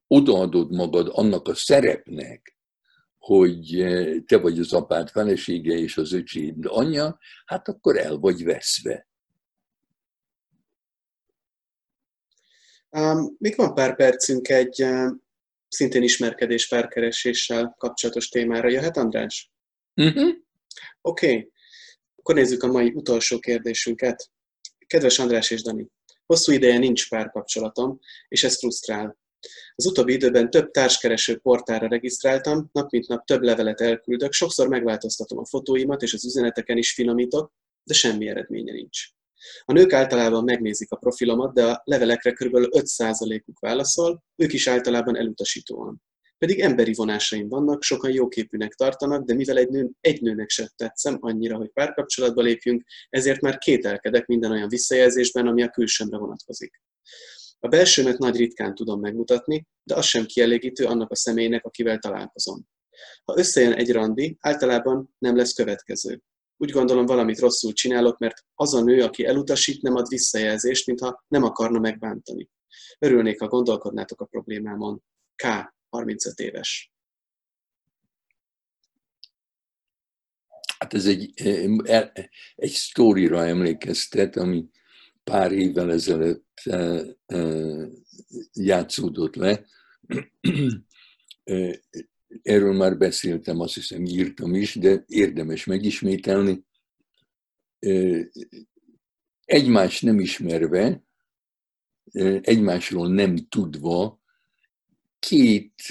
odaadod 0.07 0.71
magad 0.71 1.09
annak 1.11 1.47
a 1.47 1.55
szerepnek, 1.55 2.52
hogy 3.23 3.79
e, 3.79 4.19
te 4.19 4.37
vagy 4.37 4.59
az 4.59 4.73
apád 4.73 5.09
felesége 5.09 5.73
és 5.73 5.97
az 5.97 6.13
öcséd 6.13 6.55
anyja, 6.63 7.19
hát 7.45 7.67
akkor 7.67 7.97
el 7.97 8.17
vagy 8.17 8.43
veszve. 8.43 9.07
Um, 12.89 13.35
még 13.39 13.55
van 13.55 13.73
pár 13.73 13.95
percünk 13.95 14.49
egy 14.49 14.83
uh, 14.83 15.11
szintén 15.67 16.03
ismerkedés 16.03 16.67
párkereséssel 16.67 17.75
kapcsolatos 17.77 18.29
témára. 18.29 18.69
Jöhet 18.69 18.97
András? 18.97 19.51
Uh-huh. 19.95 20.35
Oké, 21.01 21.27
okay. 21.27 21.51
akkor 22.15 22.35
nézzük 22.35 22.63
a 22.63 22.71
mai 22.71 22.91
utolsó 22.95 23.39
kérdésünket. 23.39 24.29
Kedves 24.87 25.19
András 25.19 25.51
és 25.51 25.61
Dani, 25.61 25.87
hosszú 26.25 26.51
ideje 26.51 26.77
nincs 26.77 27.09
párkapcsolatom, 27.09 27.99
és 28.27 28.43
ez 28.43 28.57
frusztrál. 28.57 29.17
Az 29.75 29.85
utóbbi 29.85 30.13
időben 30.13 30.49
több 30.49 30.71
társkereső 30.71 31.37
portára 31.37 31.87
regisztráltam, 31.87 32.69
nap 32.71 32.91
mint 32.91 33.07
nap 33.07 33.25
több 33.25 33.41
levelet 33.41 33.81
elküldök, 33.81 34.31
sokszor 34.31 34.67
megváltoztatom 34.67 35.37
a 35.37 35.45
fotóimat, 35.45 36.01
és 36.01 36.13
az 36.13 36.25
üzeneteken 36.25 36.77
is 36.77 36.93
finomítok, 36.93 37.53
de 37.83 37.93
semmi 37.93 38.27
eredménye 38.27 38.71
nincs. 38.71 39.07
A 39.65 39.73
nők 39.73 39.93
általában 39.93 40.43
megnézik 40.43 40.91
a 40.91 40.95
profilomat, 40.95 41.53
de 41.53 41.65
a 41.65 41.81
levelekre 41.83 42.31
kb. 42.31 42.55
5%-uk 42.55 43.59
válaszol, 43.59 44.23
ők 44.35 44.53
is 44.53 44.67
általában 44.67 45.17
elutasítóan. 45.17 46.01
Pedig 46.37 46.59
emberi 46.59 46.93
vonásaim 46.93 47.49
vannak, 47.49 47.83
sokan 47.83 48.11
jóképűnek 48.11 48.73
tartanak, 48.73 49.25
de 49.25 49.33
mivel 49.33 49.57
egy, 49.57 49.69
nő, 49.69 49.89
egy 50.01 50.21
nőnek 50.21 50.49
se 50.49 50.71
tetszem 50.75 51.17
annyira, 51.19 51.57
hogy 51.57 51.69
párkapcsolatba 51.69 52.41
lépjünk, 52.41 52.83
ezért 53.09 53.41
már 53.41 53.57
kételkedek 53.57 54.25
minden 54.25 54.51
olyan 54.51 54.69
visszajelzésben, 54.69 55.47
ami 55.47 55.63
a 55.63 55.69
külsőmre 55.69 56.17
vonatkozik. 56.17 56.81
A 57.63 57.67
belsőmet 57.67 58.17
nagy 58.17 58.35
ritkán 58.35 58.75
tudom 58.75 58.99
megmutatni, 58.99 59.67
de 59.83 59.95
az 59.95 60.05
sem 60.05 60.25
kielégítő 60.25 60.85
annak 60.85 61.11
a 61.11 61.15
személynek, 61.15 61.65
akivel 61.65 61.99
találkozom. 61.99 62.67
Ha 63.23 63.37
összejön 63.37 63.73
egy 63.73 63.91
randi, 63.91 64.37
általában 64.39 65.15
nem 65.17 65.35
lesz 65.35 65.53
következő 65.53 66.21
úgy 66.63 66.71
gondolom 66.71 67.05
valamit 67.05 67.39
rosszul 67.39 67.73
csinálok, 67.73 68.17
mert 68.17 68.45
az 68.55 68.73
a 68.73 68.83
nő, 68.83 69.03
aki 69.03 69.25
elutasít, 69.25 69.81
nem 69.81 69.95
ad 69.95 70.07
visszajelzést, 70.07 70.87
mintha 70.87 71.23
nem 71.27 71.43
akarna 71.43 71.79
megbántani. 71.79 72.49
Örülnék, 72.99 73.39
ha 73.39 73.47
gondolkodnátok 73.47 74.21
a 74.21 74.25
problémámon. 74.25 75.03
K. 75.35 75.45
35 75.89 76.39
éves. 76.39 76.91
Hát 80.79 80.93
ez 80.93 81.05
egy, 81.05 81.33
egy 82.55 82.71
sztórira 82.71 83.45
emlékeztet, 83.45 84.35
ami 84.35 84.69
pár 85.23 85.51
évvel 85.51 85.91
ezelőtt 85.91 86.61
játszódott 88.53 89.35
le. 89.35 89.65
Erről 92.41 92.73
már 92.73 92.97
beszéltem, 92.97 93.59
azt 93.59 93.73
hiszem 93.73 94.05
írtam 94.05 94.55
is, 94.55 94.75
de 94.75 95.03
érdemes 95.07 95.65
megismételni. 95.65 96.65
Egymást 99.45 100.01
nem 100.01 100.19
ismerve, 100.19 101.03
egymásról 102.41 103.13
nem 103.13 103.35
tudva, 103.35 104.21
két 105.19 105.81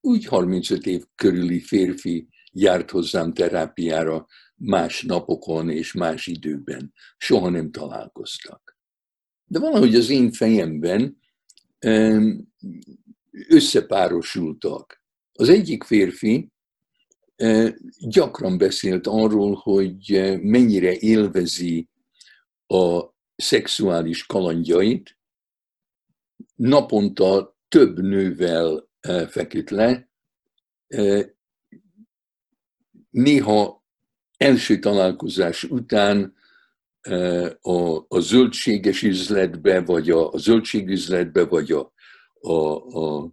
úgy 0.00 0.24
35 0.24 0.86
év 0.86 1.04
körüli 1.14 1.60
férfi 1.60 2.28
járt 2.52 2.90
hozzám 2.90 3.32
terápiára 3.32 4.26
más 4.62 5.02
napokon 5.02 5.70
és 5.70 5.92
más 5.92 6.26
időben. 6.26 6.92
Soha 7.16 7.48
nem 7.48 7.70
találkoztak. 7.70 8.78
De 9.44 9.58
valahogy 9.58 9.94
az 9.94 10.08
én 10.08 10.32
fejemben 10.32 11.18
összepárosultak. 13.48 15.04
Az 15.32 15.48
egyik 15.48 15.84
férfi 15.84 16.50
eh, 17.36 17.74
gyakran 17.98 18.58
beszélt 18.58 19.06
arról, 19.06 19.54
hogy 19.54 20.12
eh, 20.12 20.38
mennyire 20.40 20.96
élvezi 20.96 21.88
a 22.66 23.02
szexuális 23.36 24.26
kalandjait, 24.26 25.18
naponta 26.54 27.56
több 27.68 28.00
nővel 28.00 28.88
eh, 29.00 29.28
feküdt 29.28 29.70
le, 29.70 30.08
néha 33.10 33.79
első 34.40 34.78
találkozás 34.78 35.64
után 35.64 36.34
a, 37.60 37.96
a 38.08 38.20
zöldséges 38.20 39.02
üzletbe, 39.02 39.80
vagy 39.80 40.10
a, 40.10 40.32
a 40.32 40.38
zöldségüzletbe, 40.38 41.44
vagy 41.44 41.72
a, 41.72 41.92
a, 42.40 42.56
a, 42.98 43.32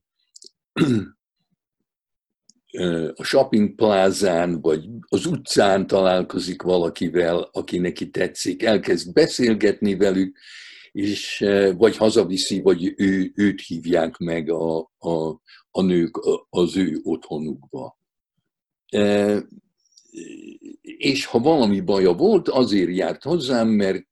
a 3.16 3.24
shopping 3.24 3.76
plázán, 3.76 4.62
vagy 4.62 4.90
az 5.08 5.26
utcán 5.26 5.88
találkozik 5.88 6.62
valakivel, 6.62 7.50
aki 7.52 7.78
neki 7.78 8.10
tetszik, 8.10 8.64
elkezd 8.64 9.14
beszélgetni 9.14 9.96
velük, 9.96 10.38
és 10.92 11.46
vagy 11.78 11.98
hazaviszi, 11.98 12.62
vagy 12.62 12.94
ő, 12.98 13.32
őt 13.36 13.62
hívják 13.62 14.18
meg 14.18 14.50
a, 14.50 14.80
a, 14.98 15.42
a 15.72 15.82
nők 15.82 16.20
az 16.50 16.78
ő 16.78 17.00
otthonukba. 17.04 17.98
És 20.98 21.26
ha 21.26 21.40
valami 21.40 21.80
baja 21.80 22.14
volt, 22.14 22.50
azért 22.50 22.96
járt 22.96 23.24
hozzám, 23.24 23.68
mert 23.68 24.06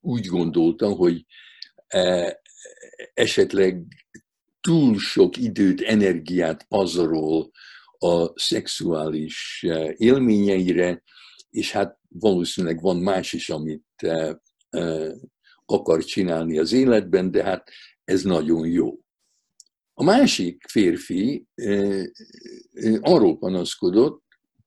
úgy 0.00 0.26
gondolta, 0.26 0.88
hogy 0.88 1.26
esetleg 3.14 3.84
túl 4.60 4.98
sok 4.98 5.36
időt, 5.36 5.80
energiát 5.80 6.66
pazarol 6.68 7.50
a 7.98 8.38
szexuális 8.38 9.64
eh, 9.68 9.92
élményeire, 9.96 11.02
és 11.50 11.72
hát 11.72 11.98
valószínűleg 12.08 12.80
van 12.80 12.96
más 12.96 13.32
is, 13.32 13.50
amit 13.50 13.84
eh, 13.96 14.34
eh, 14.70 15.12
akar 15.66 16.04
csinálni 16.04 16.58
az 16.58 16.72
életben, 16.72 17.30
de 17.30 17.44
hát 17.44 17.70
ez 18.04 18.22
nagyon 18.22 18.66
jó. 18.66 18.98
A 19.94 20.04
másik 20.04 20.64
férfi 20.68 21.46
arról 23.00 23.38
panaszkodott, 23.38 24.21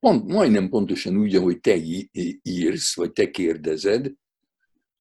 pont, 0.06 0.28
majdnem 0.28 0.70
pontosan 0.70 1.18
úgy, 1.18 1.36
ahogy 1.36 1.60
te 1.60 1.76
írsz, 2.42 2.96
vagy 2.96 3.12
te 3.12 3.32
kérdezed, 3.32 4.14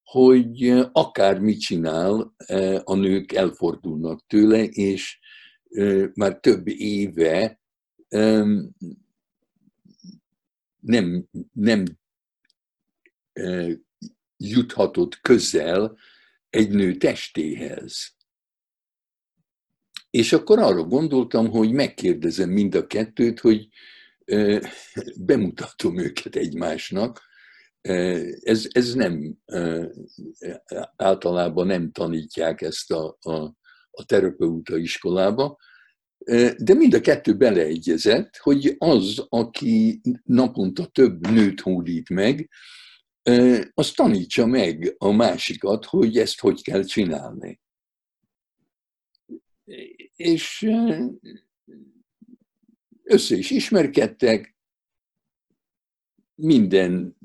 hogy 0.02 0.68
akár 0.92 1.40
mit 1.40 1.60
csinál, 1.60 2.34
a 2.84 2.94
nők 2.94 3.32
elfordulnak 3.32 4.26
tőle, 4.26 4.64
és 4.64 5.18
már 6.14 6.40
több 6.40 6.68
éve 6.68 7.60
nem, 10.80 11.28
nem 11.52 11.84
juthatott 14.36 15.20
közel 15.20 15.98
egy 16.50 16.70
nő 16.70 16.96
testéhez. 16.96 18.16
És 20.10 20.32
akkor 20.32 20.58
arra 20.58 20.82
gondoltam, 20.82 21.50
hogy 21.50 21.72
megkérdezem 21.72 22.50
mind 22.50 22.74
a 22.74 22.86
kettőt, 22.86 23.40
hogy 23.40 23.68
bemutatom 25.16 25.98
őket 25.98 26.37
egymásnak. 26.37 27.22
Ez, 28.40 28.68
ez 28.72 28.94
nem, 28.94 29.38
általában 30.96 31.66
nem 31.66 31.90
tanítják 31.90 32.60
ezt 32.60 32.92
a, 32.92 33.18
a, 33.20 33.34
a 33.90 34.04
terapeuta 34.06 34.76
iskolába, 34.76 35.58
de 36.56 36.74
mind 36.74 36.94
a 36.94 37.00
kettő 37.00 37.37
beleegyezett, 37.37 38.37
hogy 38.37 38.74
az, 38.78 39.26
aki 39.28 40.00
naponta 40.22 40.87
több 40.87 41.30
nőt 41.30 41.60
hódít 41.60 42.08
meg, 42.08 42.50
az 43.74 43.90
tanítsa 43.90 44.46
meg 44.46 44.94
a 44.98 45.10
másikat, 45.10 45.84
hogy 45.84 46.18
ezt 46.18 46.40
hogy 46.40 46.62
kell 46.62 46.82
csinálni. 46.82 47.60
És 50.16 50.70
össze 53.04 53.36
is 53.36 53.50
ismerkedtek, 53.50 54.56
minden 56.34 57.16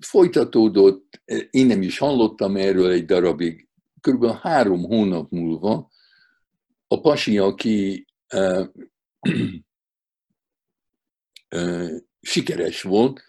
folytatódott, 0.00 1.22
én 1.50 1.66
nem 1.66 1.82
is 1.82 1.98
hallottam 1.98 2.56
erről 2.56 2.90
egy 2.90 3.04
darabig. 3.04 3.68
Körülbelül 4.00 4.36
három 4.36 4.82
hónap 4.82 5.30
múlva 5.30 5.90
a 6.86 7.00
pasi, 7.00 7.38
aki 7.38 8.06
uh, 8.34 8.66
uh, 11.54 11.96
sikeres 12.20 12.82
volt, 12.82 13.22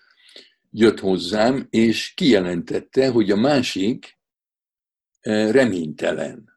jött 0.69 0.99
hozzám, 0.99 1.67
és 1.69 2.13
kijelentette, 2.13 3.09
hogy 3.09 3.31
a 3.31 3.35
másik 3.35 4.19
reménytelen, 5.21 6.50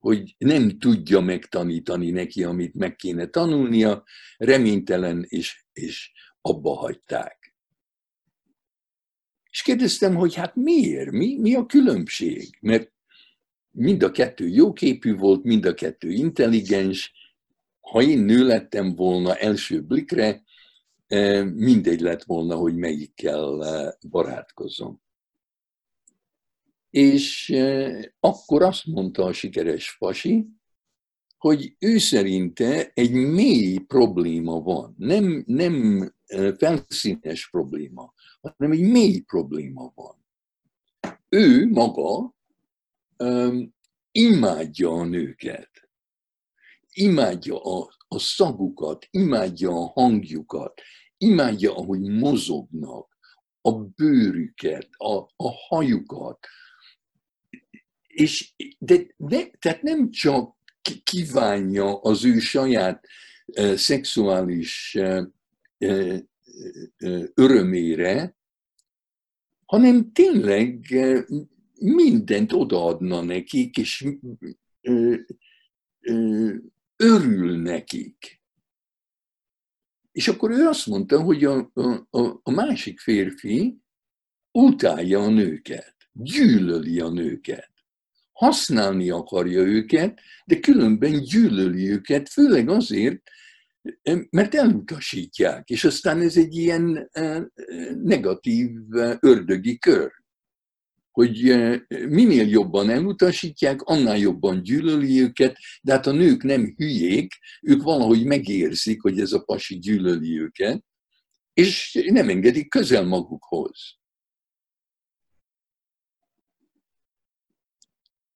hogy 0.00 0.34
nem 0.38 0.78
tudja 0.78 1.20
megtanítani 1.20 2.10
neki, 2.10 2.44
amit 2.44 2.74
meg 2.74 2.96
kéne 2.96 3.26
tanulnia, 3.26 4.04
reménytelen, 4.36 5.24
és, 5.28 5.64
és 5.72 6.12
abba 6.40 6.74
hagyták. 6.74 7.54
És 9.50 9.62
kérdeztem, 9.62 10.14
hogy 10.14 10.34
hát 10.34 10.54
miért? 10.54 11.10
Mi, 11.10 11.38
mi 11.38 11.54
a 11.54 11.66
különbség? 11.66 12.58
Mert 12.60 12.92
mind 13.70 14.02
a 14.02 14.10
kettő 14.10 14.48
jóképű 14.48 15.16
volt, 15.16 15.42
mind 15.44 15.64
a 15.64 15.74
kettő 15.74 16.10
intelligens. 16.10 17.12
Ha 17.80 18.02
én 18.02 18.18
nő 18.18 18.46
lettem 18.46 18.94
volna 18.94 19.36
első 19.36 19.82
blikre, 19.82 20.42
mindegy 21.54 22.00
lett 22.00 22.22
volna, 22.22 22.56
hogy 22.56 22.76
melyikkel 22.76 23.64
barátkozom. 24.10 25.02
És 26.90 27.54
akkor 28.20 28.62
azt 28.62 28.86
mondta 28.86 29.24
a 29.24 29.32
sikeres 29.32 29.96
pasi, 29.98 30.46
hogy 31.38 31.76
ő 31.78 31.98
szerinte 31.98 32.90
egy 32.94 33.12
mély 33.12 33.78
probléma 33.78 34.60
van, 34.60 34.94
nem, 34.98 35.42
nem 35.46 36.06
felszínes 36.58 37.50
probléma, 37.50 38.12
hanem 38.40 38.72
egy 38.72 38.90
mély 38.90 39.20
probléma 39.20 39.92
van. 39.94 40.26
Ő 41.28 41.68
maga 41.68 42.34
um, 43.16 43.74
imádja 44.12 44.90
a 44.90 45.04
nőket, 45.04 45.70
imádja 46.92 47.62
a, 47.62 47.94
a 48.08 48.18
szagukat, 48.18 49.06
imádja 49.10 49.70
a 49.70 49.90
hangjukat, 49.94 50.80
imádja, 51.16 51.76
ahogy 51.76 52.00
mozognak, 52.00 53.18
a 53.60 53.72
bőrüket, 53.72 54.88
a, 54.96 55.14
a 55.36 55.50
hajukat. 55.68 56.38
És, 58.20 58.52
de, 58.78 59.06
de, 59.16 59.50
tehát 59.58 59.82
nem 59.82 60.10
csak 60.10 60.56
kívánja 61.04 62.00
az 62.00 62.24
ő 62.24 62.38
saját 62.38 63.06
e, 63.46 63.76
szexuális 63.76 64.94
e, 64.94 65.30
e, 65.78 66.22
örömére, 67.34 68.36
hanem 69.66 70.12
tényleg 70.12 70.94
mindent 71.74 72.52
odaadna 72.52 73.22
nekik, 73.22 73.76
és 73.76 74.08
örül 76.96 77.58
nekik. 77.62 78.42
És 80.12 80.28
akkor 80.28 80.50
ő 80.50 80.66
azt 80.66 80.86
mondta, 80.86 81.22
hogy 81.22 81.44
a, 81.44 81.70
a, 82.10 82.40
a 82.42 82.50
másik 82.50 83.00
férfi 83.00 83.78
utálja 84.52 85.20
a 85.20 85.28
nőket, 85.28 85.96
gyűlöli 86.12 87.00
a 87.00 87.08
nőket, 87.08 87.79
használni 88.40 89.10
akarja 89.10 89.60
őket, 89.60 90.20
de 90.44 90.60
különben 90.60 91.22
gyűlöli 91.22 91.90
őket, 91.90 92.28
főleg 92.28 92.68
azért, 92.68 93.22
mert 94.30 94.54
elutasítják, 94.54 95.68
és 95.68 95.84
aztán 95.84 96.20
ez 96.20 96.36
egy 96.36 96.56
ilyen 96.56 97.08
eh, 97.12 97.42
negatív 98.02 98.70
eh, 98.90 99.16
ördögi 99.20 99.78
kör 99.78 100.10
hogy 101.10 101.54
minél 102.08 102.48
jobban 102.48 102.90
elutasítják, 102.90 103.82
annál 103.82 104.18
jobban 104.18 104.62
gyűlöli 104.62 105.20
őket, 105.20 105.56
de 105.82 105.92
hát 105.92 106.06
a 106.06 106.12
nők 106.12 106.42
nem 106.42 106.74
hülyék, 106.76 107.32
ők 107.62 107.82
valahogy 107.82 108.24
megérzik, 108.24 109.02
hogy 109.02 109.20
ez 109.20 109.32
a 109.32 109.42
pasi 109.42 109.78
gyűlöli 109.78 110.40
őket, 110.40 110.84
és 111.52 111.98
nem 112.10 112.28
engedik 112.28 112.68
közel 112.68 113.04
magukhoz. 113.04 113.99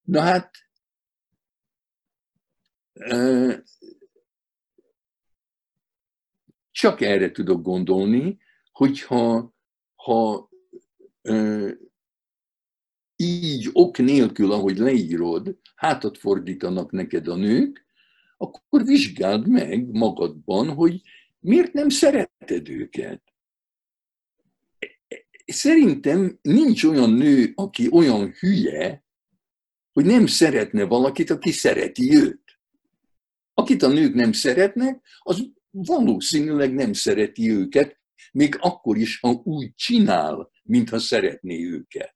Na 0.04 0.20
hát, 0.20 0.50
csak 6.70 7.00
erre 7.00 7.30
tudok 7.30 7.62
gondolni, 7.62 8.38
hogyha 8.72 9.54
ha 9.94 10.50
így 13.16 13.70
ok 13.72 13.98
nélkül, 13.98 14.52
ahogy 14.52 14.78
leírod, 14.78 15.58
hátat 15.74 16.18
fordítanak 16.18 16.90
neked 16.90 17.28
a 17.28 17.36
nők, 17.36 17.86
akkor 18.36 18.84
vizsgáld 18.84 19.48
meg 19.48 19.86
magadban, 19.90 20.74
hogy 20.74 21.02
miért 21.40 21.72
nem 21.72 21.88
szereted 21.88 22.68
őket. 22.68 23.22
Szerintem 25.46 26.38
nincs 26.42 26.84
olyan 26.84 27.10
nő, 27.10 27.52
aki 27.54 27.88
olyan 27.90 28.32
hülye, 28.32 29.03
hogy 29.94 30.04
nem 30.04 30.26
szeretne 30.26 30.84
valakit, 30.84 31.30
aki 31.30 31.50
szereti 31.50 32.16
őt. 32.16 32.58
Akit 33.54 33.82
a 33.82 33.88
nők 33.88 34.14
nem 34.14 34.32
szeretnek, 34.32 35.00
az 35.18 35.50
valószínűleg 35.70 36.74
nem 36.74 36.92
szereti 36.92 37.50
őket, 37.50 38.00
még 38.32 38.56
akkor 38.60 38.96
is, 38.96 39.20
ha 39.20 39.40
úgy 39.44 39.74
csinál, 39.74 40.50
mintha 40.62 40.98
szeretné 40.98 41.64
őket. 41.64 42.14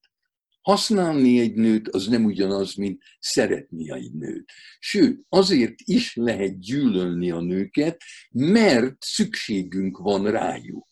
Használni 0.60 1.40
egy 1.40 1.54
nőt 1.54 1.88
az 1.88 2.06
nem 2.06 2.24
ugyanaz, 2.24 2.74
mint 2.74 3.02
szeretni 3.18 3.92
egy 3.92 4.12
nőt. 4.12 4.50
Sőt, 4.78 5.24
azért 5.28 5.74
is 5.84 6.14
lehet 6.14 6.58
gyűlölni 6.60 7.30
a 7.30 7.40
nőket, 7.40 8.02
mert 8.30 8.96
szükségünk 8.98 9.98
van 9.98 10.30
rájuk. 10.30 10.86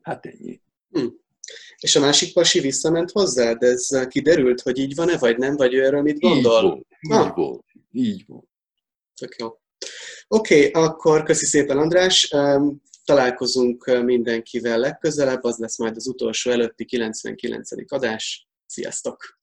Hát 0.00 0.26
ennyi. 0.26 0.60
Hm. 0.90 1.06
És 1.84 1.96
a 1.96 2.00
másik 2.00 2.32
pasi 2.32 2.60
visszament 2.60 3.10
hozzá, 3.10 3.52
de 3.52 3.66
Ez 3.66 4.06
kiderült, 4.08 4.60
hogy 4.60 4.78
így 4.78 4.94
van-e, 4.94 5.18
vagy 5.18 5.38
nem, 5.38 5.56
vagy 5.56 5.74
ő 5.74 5.84
erről 5.84 6.02
mit 6.02 6.18
gondol? 6.18 6.62
Így 6.62 6.70
volt, 6.70 6.86
így 7.00 7.12
ah. 7.12 7.34
volt. 7.34 7.64
Így 7.92 8.24
volt. 8.26 8.48
Tök 9.14 9.36
jó. 9.36 9.46
Oké, 10.28 10.68
okay, 10.68 10.82
akkor 10.82 11.22
köszi 11.22 11.46
szépen 11.46 11.78
András. 11.78 12.34
Találkozunk 13.04 14.02
mindenkivel 14.02 14.78
legközelebb, 14.78 15.42
az 15.42 15.58
lesz 15.58 15.78
majd 15.78 15.96
az 15.96 16.06
utolsó 16.06 16.50
előtti 16.50 16.84
99. 16.84 17.92
adás. 17.92 18.48
Sziasztok! 18.66 19.38